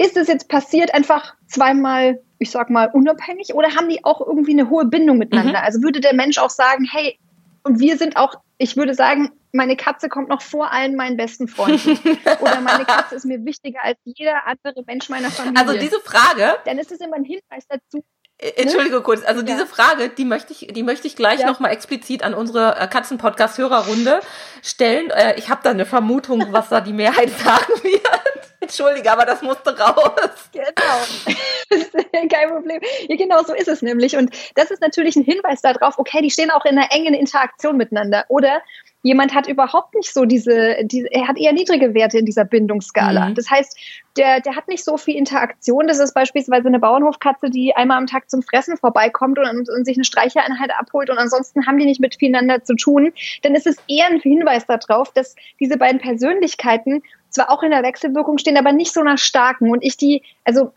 [0.00, 4.52] ist es jetzt passiert einfach zweimal ich sag mal, unabhängig oder haben die auch irgendwie
[4.52, 5.60] eine hohe Bindung miteinander?
[5.60, 5.64] Mhm.
[5.64, 7.18] Also würde der Mensch auch sagen, hey,
[7.62, 11.48] und wir sind auch, ich würde sagen, meine Katze kommt noch vor allen meinen besten
[11.48, 11.98] Freunden.
[12.40, 15.60] oder meine Katze ist mir wichtiger als jeder andere Mensch meiner Familie.
[15.60, 16.56] Also diese Frage.
[16.64, 18.02] Dann ist es immer ein Hinweis dazu.
[18.38, 19.02] Äh, Entschuldige ne?
[19.02, 19.46] kurz, also ja.
[19.46, 21.46] diese Frage, die möchte ich, die möchte ich gleich ja.
[21.46, 24.20] nochmal explizit an unsere äh, Katzen-Podcast-Hörerrunde
[24.62, 25.10] stellen.
[25.10, 28.39] Äh, ich habe da eine Vermutung, was da die Mehrheit sagen wird.
[28.70, 30.12] Entschuldige, aber das musste raus.
[30.52, 31.86] Genau.
[32.28, 32.80] Kein Problem.
[33.08, 34.16] Ja, genau so ist es nämlich.
[34.16, 37.76] Und das ist natürlich ein Hinweis darauf, okay, die stehen auch in einer engen Interaktion
[37.76, 38.24] miteinander.
[38.28, 38.62] Oder
[39.02, 43.30] jemand hat überhaupt nicht so diese, diese er hat eher niedrige Werte in dieser Bindungsskala.
[43.30, 43.34] Mhm.
[43.34, 43.76] Das heißt,
[44.16, 45.86] der, der hat nicht so viel Interaktion.
[45.86, 49.96] Das ist beispielsweise eine Bauernhofkatze, die einmal am Tag zum Fressen vorbeikommt und, und sich
[49.96, 53.12] eine Streichereinheit abholt und ansonsten haben die nicht mit miteinander zu tun.
[53.42, 57.82] Dann ist es eher ein Hinweis darauf, dass diese beiden Persönlichkeiten zwar auch in der
[57.82, 59.70] Wechselwirkung stehen, aber nicht so nach starken.
[59.70, 60.72] Und ich die, also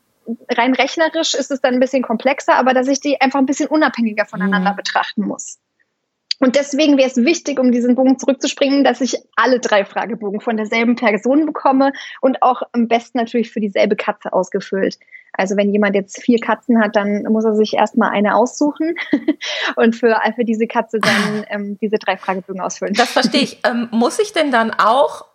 [0.50, 3.68] rein rechnerisch ist es dann ein bisschen komplexer, aber dass ich die einfach ein bisschen
[3.68, 4.78] unabhängiger voneinander mhm.
[4.78, 5.60] betrachten muss.
[6.40, 10.58] Und deswegen wäre es wichtig, um diesen Bogen zurückzuspringen, dass ich alle drei Fragebogen von
[10.58, 14.98] derselben Person bekomme und auch am besten natürlich für dieselbe Katze ausgefüllt.
[15.32, 18.96] Also wenn jemand jetzt vier Katzen hat, dann muss er sich erstmal eine aussuchen
[19.78, 22.94] und für, für diese Katze dann ähm, diese drei Fragebögen ausfüllen.
[22.94, 23.60] Das verstehe ich.
[23.66, 25.26] Ähm, muss ich denn dann auch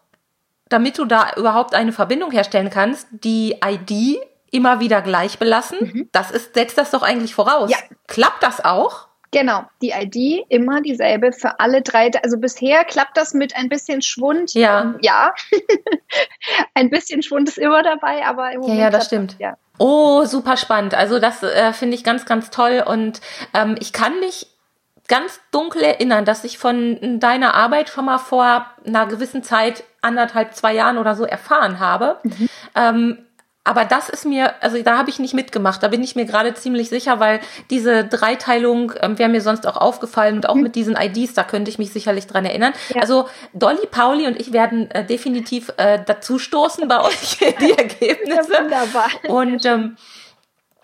[0.69, 4.19] damit du da überhaupt eine Verbindung herstellen kannst, die ID
[4.51, 5.79] immer wieder gleich belassen.
[5.81, 6.09] Mhm.
[6.13, 7.71] Das ist, setzt das doch eigentlich voraus.
[7.71, 7.79] Ja.
[8.07, 9.09] Klappt das auch?
[9.31, 12.11] Genau, die ID immer dieselbe für alle drei.
[12.23, 14.55] Also bisher klappt das mit ein bisschen Schwund.
[14.55, 14.95] Ja.
[15.03, 15.35] Ja.
[16.75, 18.79] ein bisschen Schwund ist immer dabei, aber im Moment.
[18.79, 19.33] Ja, ja das stimmt.
[19.33, 19.57] Das, ja.
[19.79, 20.95] Oh, super spannend.
[20.95, 22.83] Also das äh, finde ich ganz, ganz toll.
[22.87, 23.21] Und
[23.53, 24.47] ähm, ich kann mich
[25.09, 30.55] ganz dunkel erinnern, dass ich von deiner Arbeit schon mal vor einer gewissen Zeit, anderthalb,
[30.55, 32.19] zwei Jahren oder so erfahren habe.
[32.23, 32.49] Mhm.
[32.75, 33.19] Ähm,
[33.69, 35.83] aber das ist mir, also da habe ich nicht mitgemacht.
[35.83, 39.77] Da bin ich mir gerade ziemlich sicher, weil diese Dreiteilung ähm, wäre mir sonst auch
[39.77, 40.63] aufgefallen und auch mhm.
[40.63, 42.73] mit diesen IDs, da könnte ich mich sicherlich dran erinnern.
[42.95, 43.03] Ja.
[43.03, 48.53] Also Dolly, Pauli und ich werden äh, definitiv äh, dazu stoßen bei euch die Ergebnisse.
[48.53, 49.11] Ja, wunderbar.
[49.29, 49.97] Und ähm,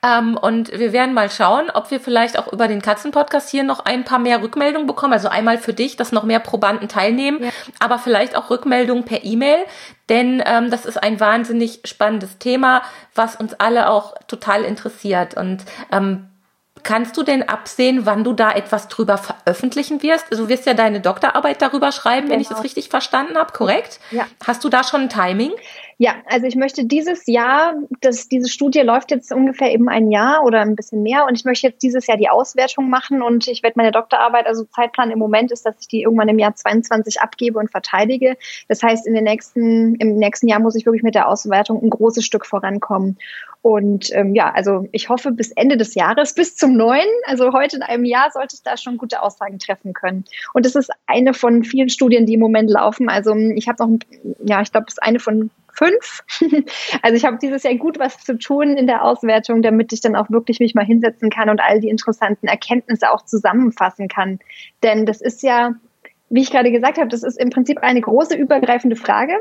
[0.05, 3.81] ähm, und wir werden mal schauen, ob wir vielleicht auch über den Katzenpodcast hier noch
[3.81, 5.14] ein paar mehr Rückmeldungen bekommen.
[5.14, 7.51] Also einmal für dich, dass noch mehr Probanden teilnehmen, ja.
[7.81, 9.64] aber vielleicht auch Rückmeldungen per E-Mail.
[10.11, 12.83] Denn ähm, das ist ein wahnsinnig spannendes Thema,
[13.14, 15.35] was uns alle auch total interessiert.
[15.35, 16.29] Und ähm,
[16.85, 20.27] Kannst du denn absehen, wann du da etwas drüber veröffentlichen wirst?
[20.31, 22.35] Also du wirst ja deine Doktorarbeit darüber schreiben, genau.
[22.35, 22.62] wenn ich das genau.
[22.62, 24.01] richtig verstanden habe, korrekt?
[24.11, 24.27] Ja.
[24.47, 25.53] Hast du da schon ein Timing?
[25.97, 30.44] Ja, also ich möchte dieses Jahr, das, diese Studie läuft jetzt ungefähr eben ein Jahr
[30.44, 33.62] oder ein bisschen mehr und ich möchte jetzt dieses Jahr die Auswertung machen und ich
[33.62, 37.20] werde meine Doktorarbeit, also Zeitplan im Moment ist, dass ich die irgendwann im Jahr 22
[37.20, 38.37] abgebe und verteidige.
[38.68, 41.90] Das heißt, in den nächsten, im nächsten Jahr muss ich wirklich mit der Auswertung ein
[41.90, 43.16] großes Stück vorankommen.
[43.64, 47.77] Und ähm, ja, also ich hoffe bis Ende des Jahres, bis zum neuen, also heute
[47.77, 50.27] in einem Jahr, sollte ich da schon gute Aussagen treffen können.
[50.53, 53.09] Und das ist eine von vielen Studien, die im Moment laufen.
[53.09, 53.98] Also ich habe noch,
[54.44, 56.24] ja, ich glaube, es ist eine von fünf.
[57.00, 60.14] Also ich habe dieses Jahr gut was zu tun in der Auswertung, damit ich dann
[60.14, 64.40] auch wirklich mich mal hinsetzen kann und all die interessanten Erkenntnisse auch zusammenfassen kann.
[64.83, 65.72] Denn das ist ja,
[66.29, 69.37] wie ich gerade gesagt habe, das ist im Prinzip eine große übergreifende Frage.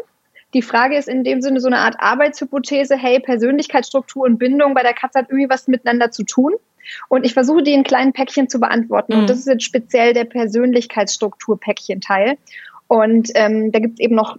[0.53, 4.83] Die Frage ist in dem Sinne so eine Art Arbeitshypothese, hey, Persönlichkeitsstruktur und Bindung bei
[4.83, 6.53] der Katze hat irgendwie was miteinander zu tun.
[7.09, 9.13] Und ich versuche, die in kleinen Päckchen zu beantworten.
[9.13, 9.19] Mhm.
[9.19, 12.37] Und das ist jetzt speziell der Persönlichkeitsstruktur-Päckchen-Teil.
[12.87, 14.37] Und ähm, da gibt es eben noch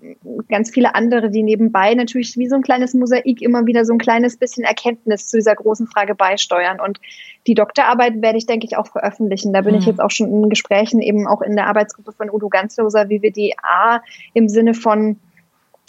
[0.49, 3.99] ganz viele andere, die nebenbei natürlich wie so ein kleines Mosaik immer wieder so ein
[3.99, 6.79] kleines bisschen Erkenntnis zu dieser großen Frage beisteuern.
[6.79, 7.01] Und
[7.47, 9.53] die Doktorarbeit werde ich, denke ich, auch veröffentlichen.
[9.53, 9.81] Da bin mhm.
[9.81, 13.23] ich jetzt auch schon in Gesprächen eben auch in der Arbeitsgruppe von Udo Ganzloser, wie
[13.23, 14.03] wir die A
[14.35, 15.17] im Sinne von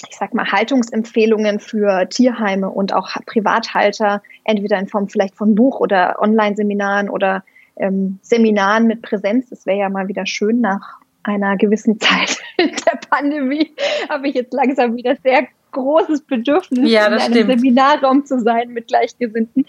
[0.10, 5.80] ich sag mal, Haltungsempfehlungen für Tierheime und auch Privathalter, entweder in Form vielleicht von Buch
[5.80, 7.44] oder Online-Seminaren oder
[7.78, 9.50] ähm, Seminaren mit Präsenz.
[9.50, 13.74] Das wäre ja mal wieder schön nach einer gewissen Zeit der Pandemie
[14.10, 17.60] habe ich jetzt langsam wieder sehr großes Bedürfnis, ja, in einem stimmt.
[17.60, 19.66] Seminarraum zu sein mit Gleichgesinnten,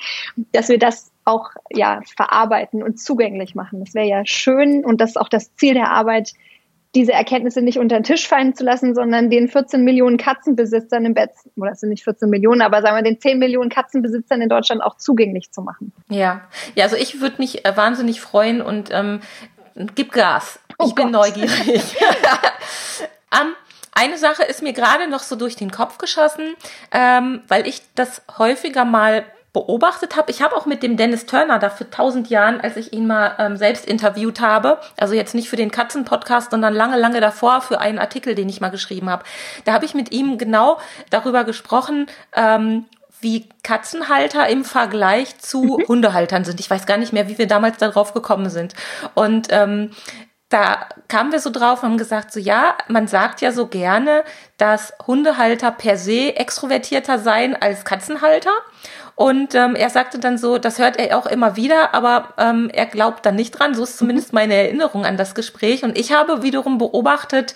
[0.52, 3.80] dass wir das auch ja verarbeiten und zugänglich machen.
[3.80, 6.32] Das wäre ja schön und das ist auch das Ziel der Arbeit,
[6.94, 11.14] diese Erkenntnisse nicht unter den Tisch fallen zu lassen, sondern den 14 Millionen Katzenbesitzern im
[11.14, 14.48] Bett, oder es sind nicht 14 Millionen, aber sagen wir den 10 Millionen Katzenbesitzern in
[14.48, 15.92] Deutschland auch zugänglich zu machen.
[16.08, 16.42] Ja,
[16.74, 19.20] ja, also ich würde mich äh, wahnsinnig freuen und ähm,
[19.94, 20.58] gib Gas.
[20.78, 21.34] Oh ich bin Gott.
[21.34, 21.96] neugierig.
[23.30, 23.52] um,
[23.92, 26.54] eine Sache ist mir gerade noch so durch den Kopf geschossen,
[26.92, 29.24] ähm, weil ich das häufiger mal
[29.56, 30.30] beobachtet habe.
[30.30, 33.36] Ich habe auch mit dem Dennis Turner da für tausend Jahren, als ich ihn mal
[33.38, 37.80] ähm, selbst interviewt habe, also jetzt nicht für den Katzen-Podcast, sondern lange, lange davor für
[37.80, 39.24] einen Artikel, den ich mal geschrieben habe.
[39.64, 42.84] Da habe ich mit ihm genau darüber gesprochen, ähm,
[43.22, 46.60] wie Katzenhalter im Vergleich zu Hundehaltern sind.
[46.60, 48.74] Ich weiß gar nicht mehr, wie wir damals darauf gekommen sind.
[49.14, 49.92] Und ähm,
[50.50, 54.22] da kamen wir so drauf und haben gesagt, so ja, man sagt ja so gerne,
[54.58, 58.52] dass Hundehalter per se extrovertierter seien als Katzenhalter.
[59.16, 62.84] Und ähm, er sagte dann so, das hört er auch immer wieder, aber ähm, er
[62.86, 63.74] glaubt dann nicht dran.
[63.74, 65.82] So ist zumindest meine Erinnerung an das Gespräch.
[65.84, 67.54] Und ich habe wiederum beobachtet,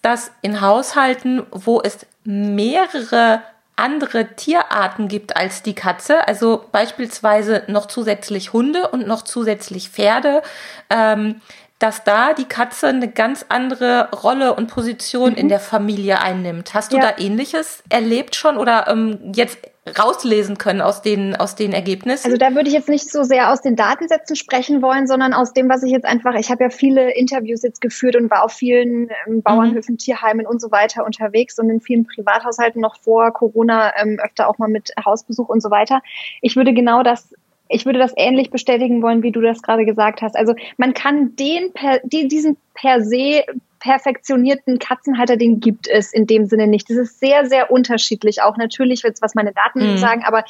[0.00, 3.42] dass in Haushalten, wo es mehrere
[3.76, 10.42] andere Tierarten gibt als die Katze, also beispielsweise noch zusätzlich Hunde und noch zusätzlich Pferde,
[10.90, 11.40] ähm,
[11.78, 15.36] dass da die Katze eine ganz andere Rolle und Position Mhm.
[15.36, 16.74] in der Familie einnimmt.
[16.74, 17.02] Hast du Ja.
[17.12, 22.26] da ähnliches erlebt schon oder ähm, jetzt rauslesen können aus den, aus den Ergebnissen?
[22.26, 25.52] Also da würde ich jetzt nicht so sehr aus den Datensätzen sprechen wollen, sondern aus
[25.52, 28.52] dem, was ich jetzt einfach, ich habe ja viele Interviews jetzt geführt und war auf
[28.52, 33.92] vielen ähm, Bauernhöfen, Tierheimen und so weiter unterwegs und in vielen Privathaushalten noch vor Corona
[34.00, 36.00] ähm, öfter auch mal mit Hausbesuch und so weiter.
[36.40, 37.34] Ich würde genau das
[37.72, 40.36] ich würde das ähnlich bestätigen wollen, wie du das gerade gesagt hast.
[40.36, 43.44] Also man kann den per, die, diesen per se
[43.82, 46.88] perfektionierten Katzenhalter, den gibt es in dem Sinne nicht.
[46.88, 48.40] Das ist sehr, sehr unterschiedlich.
[48.40, 49.98] Auch natürlich, jetzt, was meine Daten Mhm.
[49.98, 50.44] sagen, aber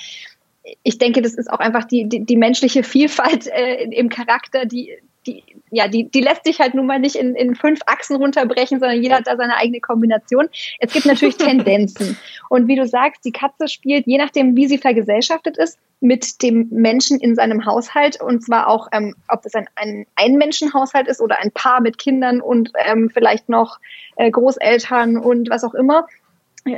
[0.83, 4.93] ich denke, das ist auch einfach die, die, die menschliche Vielfalt äh, im Charakter, die,
[5.27, 8.81] die, ja, die, die lässt sich halt nun mal nicht in, in fünf Achsen runterbrechen,
[8.81, 10.49] sondern jeder hat da seine eigene Kombination.
[10.81, 12.17] Es gibt natürlich Tendenzen.
[12.49, 16.69] Und wie du sagst, die Katze spielt, je nachdem, wie sie vergesellschaftet ist, mit dem
[16.71, 18.21] Menschen in seinem Haushalt.
[18.21, 22.41] Und zwar auch, ähm, ob es ein, ein Ein-Menschen-Haushalt ist oder ein Paar mit Kindern
[22.41, 23.79] und ähm, vielleicht noch
[24.17, 26.07] äh, Großeltern und was auch immer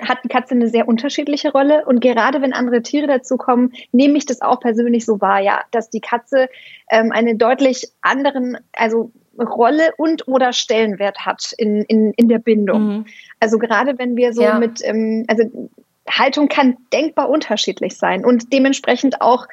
[0.03, 1.85] hat die Katze eine sehr unterschiedliche Rolle.
[1.87, 5.91] Und gerade wenn andere Tiere dazukommen, nehme ich das auch persönlich so wahr, ja, dass
[5.91, 6.49] die Katze
[6.91, 12.83] ähm, eine deutlich anderen, also Rolle und oder Stellenwert hat in, in, in der Bindung.
[12.87, 13.05] Mhm.
[13.41, 14.59] Also gerade wenn wir so Ja.
[14.59, 15.71] mit, ähm, also
[16.09, 19.47] Haltung kann denkbar unterschiedlich sein und dementsprechend auch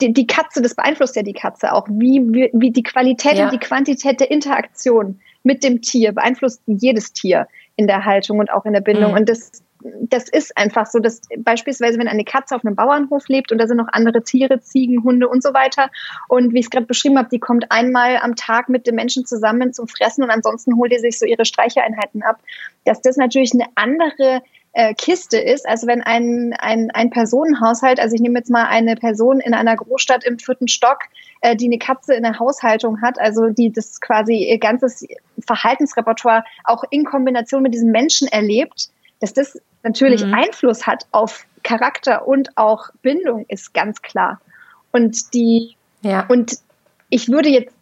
[0.00, 3.44] die, die Katze, das beeinflusst ja die Katze auch, wie, wie, wie die Qualität Ja.
[3.44, 8.50] und die Quantität der Interaktion mit dem Tier beeinflusst jedes Tier in der Haltung und
[8.52, 9.12] auch in der Bindung.
[9.12, 9.18] Mhm.
[9.18, 13.52] Und das, das ist einfach so, dass beispielsweise, wenn eine Katze auf einem Bauernhof lebt
[13.52, 15.90] und da sind noch andere Tiere, Ziegen, Hunde und so weiter.
[16.28, 19.26] Und wie ich es gerade beschrieben habe, die kommt einmal am Tag mit den Menschen
[19.26, 22.40] zusammen zum Fressen und ansonsten holt die sich so ihre Streicheinheiten ab,
[22.84, 24.42] dass das natürlich eine andere
[24.74, 28.96] äh, Kiste ist, als wenn ein, ein, ein Personenhaushalt, also ich nehme jetzt mal eine
[28.96, 30.98] Person in einer Großstadt im vierten Stock,
[31.40, 35.06] äh, die eine Katze in der Haushaltung hat, also die das quasi ihr ganzes
[35.46, 38.88] Verhaltensrepertoire auch in Kombination mit diesem Menschen erlebt,
[39.20, 40.34] dass das natürlich Mhm.
[40.34, 44.40] Einfluss hat auf Charakter und auch Bindung, ist ganz klar.
[44.92, 46.26] Und die Ja.
[46.28, 46.58] und
[47.10, 47.74] ich würde jetzt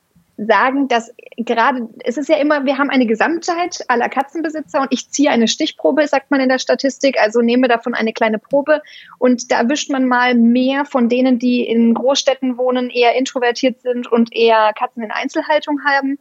[0.46, 5.10] sagen, dass gerade, es ist ja immer, wir haben eine Gesamtheit aller Katzenbesitzer und ich
[5.10, 8.82] ziehe eine Stichprobe, sagt man in der Statistik, also nehme davon eine kleine Probe
[9.18, 14.10] und da erwischt man mal mehr von denen, die in Großstädten wohnen, eher introvertiert sind
[14.10, 16.18] und eher Katzen in Einzelhaltung haben.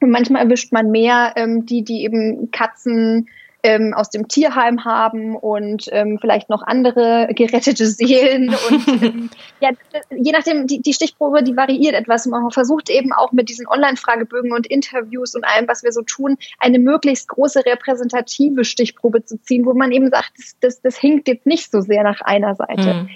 [0.00, 3.28] Und manchmal erwischt man mehr ähm, die, die eben Katzen
[3.62, 8.48] ähm, aus dem Tierheim haben und ähm, vielleicht noch andere gerettete Seelen.
[8.70, 9.70] Und ähm, ja,
[10.10, 12.26] je nachdem, die, die Stichprobe, die variiert etwas.
[12.26, 16.36] Man versucht eben auch mit diesen Online-Fragebögen und Interviews und allem, was wir so tun,
[16.58, 21.28] eine möglichst große repräsentative Stichprobe zu ziehen, wo man eben sagt, das, das, das hinkt
[21.28, 22.94] jetzt nicht so sehr nach einer Seite.
[22.94, 23.08] Mhm.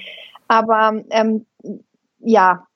[0.49, 1.47] Aber ähm,
[2.21, 2.67] ja,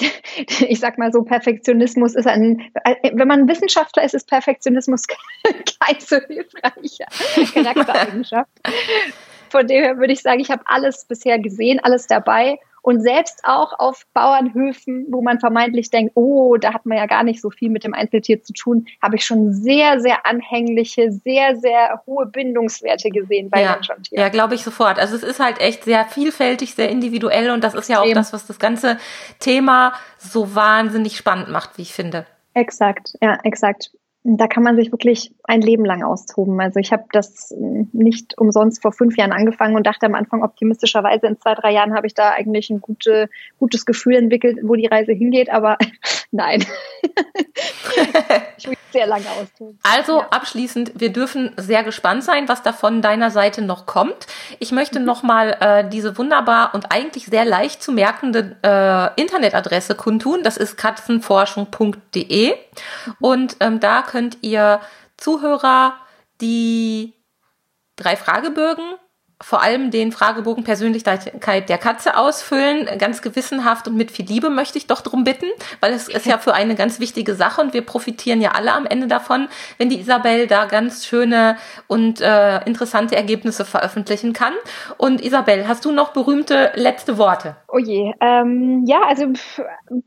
[0.68, 2.70] ich sag mal so, Perfektionismus ist ein,
[3.12, 5.06] wenn man Wissenschaftler ist, ist Perfektionismus
[5.44, 7.06] kein so hilfreicher
[7.52, 8.50] Charaktereigenschaft.
[9.50, 13.40] Von dem her würde ich sagen, ich habe alles bisher gesehen, alles dabei und selbst
[13.44, 17.50] auch auf Bauernhöfen, wo man vermeintlich denkt, oh, da hat man ja gar nicht so
[17.50, 22.26] viel mit dem Einzeltier zu tun, habe ich schon sehr, sehr anhängliche, sehr, sehr hohe
[22.26, 23.72] Bindungswerte gesehen bei ja.
[23.72, 24.18] Mensch-und-Tier.
[24.18, 24.98] Ja, glaube ich sofort.
[24.98, 28.32] Also es ist halt echt sehr vielfältig, sehr individuell und das ist ja auch das,
[28.32, 28.98] was das ganze
[29.38, 32.26] Thema so wahnsinnig spannend macht, wie ich finde.
[32.54, 33.90] Exakt, ja, exakt
[34.22, 36.60] da kann man sich wirklich ein Leben lang austoben.
[36.60, 41.26] Also ich habe das nicht umsonst vor fünf Jahren angefangen und dachte am Anfang optimistischerweise,
[41.26, 44.86] in zwei, drei Jahren habe ich da eigentlich ein gute, gutes Gefühl entwickelt, wo die
[44.86, 45.78] Reise hingeht, aber
[46.30, 46.64] nein.
[48.56, 49.78] ich will sehr lange austoben.
[49.82, 50.28] Also ja.
[50.30, 54.26] abschließend, wir dürfen sehr gespannt sein, was da von deiner Seite noch kommt.
[54.58, 55.06] Ich möchte mhm.
[55.06, 60.42] nochmal äh, diese wunderbar und eigentlich sehr leicht zu merkende äh, Internetadresse kundtun.
[60.42, 62.54] Das ist katzenforschung.de
[63.20, 64.80] und ähm, da könnt ihr
[65.16, 65.94] Zuhörer
[66.40, 67.14] die
[67.96, 68.94] drei Fragebögen
[69.42, 74.76] vor allem den Fragebogen Persönlichkeit der Katze ausfüllen, ganz gewissenhaft und mit viel Liebe möchte
[74.76, 75.46] ich doch darum bitten,
[75.80, 78.84] weil es ist ja für eine ganz wichtige Sache und wir profitieren ja alle am
[78.84, 84.52] Ende davon, wenn die Isabel da ganz schöne und äh, interessante Ergebnisse veröffentlichen kann.
[84.98, 87.56] Und Isabel, hast du noch berühmte letzte Worte?
[87.68, 89.26] Oh je, ähm, ja, also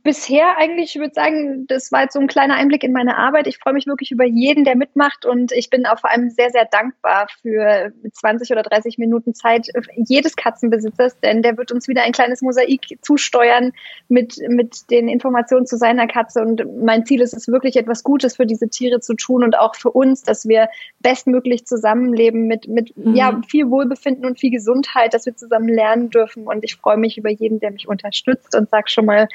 [0.04, 3.48] bisher eigentlich, ich würde sagen, das war jetzt so ein kleiner Einblick in meine Arbeit.
[3.48, 6.52] Ich freue mich wirklich über jeden, der mitmacht und ich bin auch vor allem sehr,
[6.52, 11.88] sehr dankbar für 20 oder 30 Minuten Minuten Zeit jedes Katzenbesitzers, denn der wird uns
[11.88, 13.72] wieder ein kleines Mosaik zusteuern
[14.08, 16.42] mit, mit den Informationen zu seiner Katze.
[16.42, 19.76] Und mein Ziel ist es wirklich, etwas Gutes für diese Tiere zu tun und auch
[19.76, 20.70] für uns, dass wir
[21.00, 23.16] bestmöglich zusammenleben mit, mit mhm.
[23.16, 26.46] ja, viel Wohlbefinden und viel Gesundheit, dass wir zusammen lernen dürfen.
[26.48, 29.28] Und ich freue mich über jeden, der mich unterstützt und sage schon mal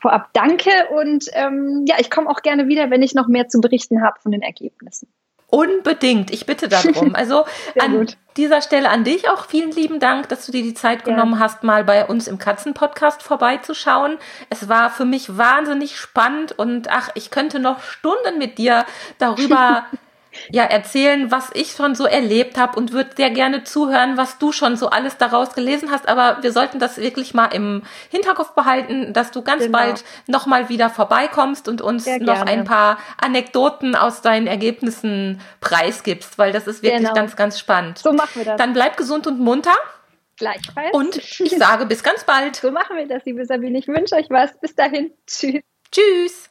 [0.00, 0.70] vorab Danke.
[0.98, 4.20] Und ähm, ja, ich komme auch gerne wieder, wenn ich noch mehr zu berichten habe
[4.20, 5.08] von den Ergebnissen.
[5.48, 7.14] Unbedingt, ich bitte darum.
[7.16, 7.44] Also
[7.78, 8.16] an gut.
[8.36, 11.38] dieser Stelle an dich auch vielen lieben Dank, dass du dir die Zeit genommen ja.
[11.38, 14.18] hast, mal bei uns im Katzenpodcast vorbeizuschauen.
[14.50, 18.84] Es war für mich wahnsinnig spannend und ach, ich könnte noch Stunden mit dir
[19.18, 19.86] darüber
[20.50, 24.52] ja erzählen, was ich schon so erlebt habe und würde sehr gerne zuhören, was du
[24.52, 26.08] schon so alles daraus gelesen hast.
[26.08, 29.78] Aber wir sollten das wirklich mal im Hinterkopf behalten, dass du ganz genau.
[29.78, 36.52] bald nochmal wieder vorbeikommst und uns noch ein paar Anekdoten aus deinen Ergebnissen preisgibst, weil
[36.52, 37.14] das ist wirklich genau.
[37.14, 37.98] ganz, ganz spannend.
[37.98, 38.56] So machen wir das.
[38.56, 39.74] Dann bleib gesund und munter.
[40.36, 40.92] Gleichfalls.
[40.92, 42.56] Und ich sage bis ganz bald.
[42.66, 43.78] So machen wir das, liebe Sabine.
[43.78, 44.58] Ich wünsche euch was.
[44.60, 45.12] Bis dahin.
[45.26, 45.60] Tschüss.
[45.92, 46.50] Tschüss.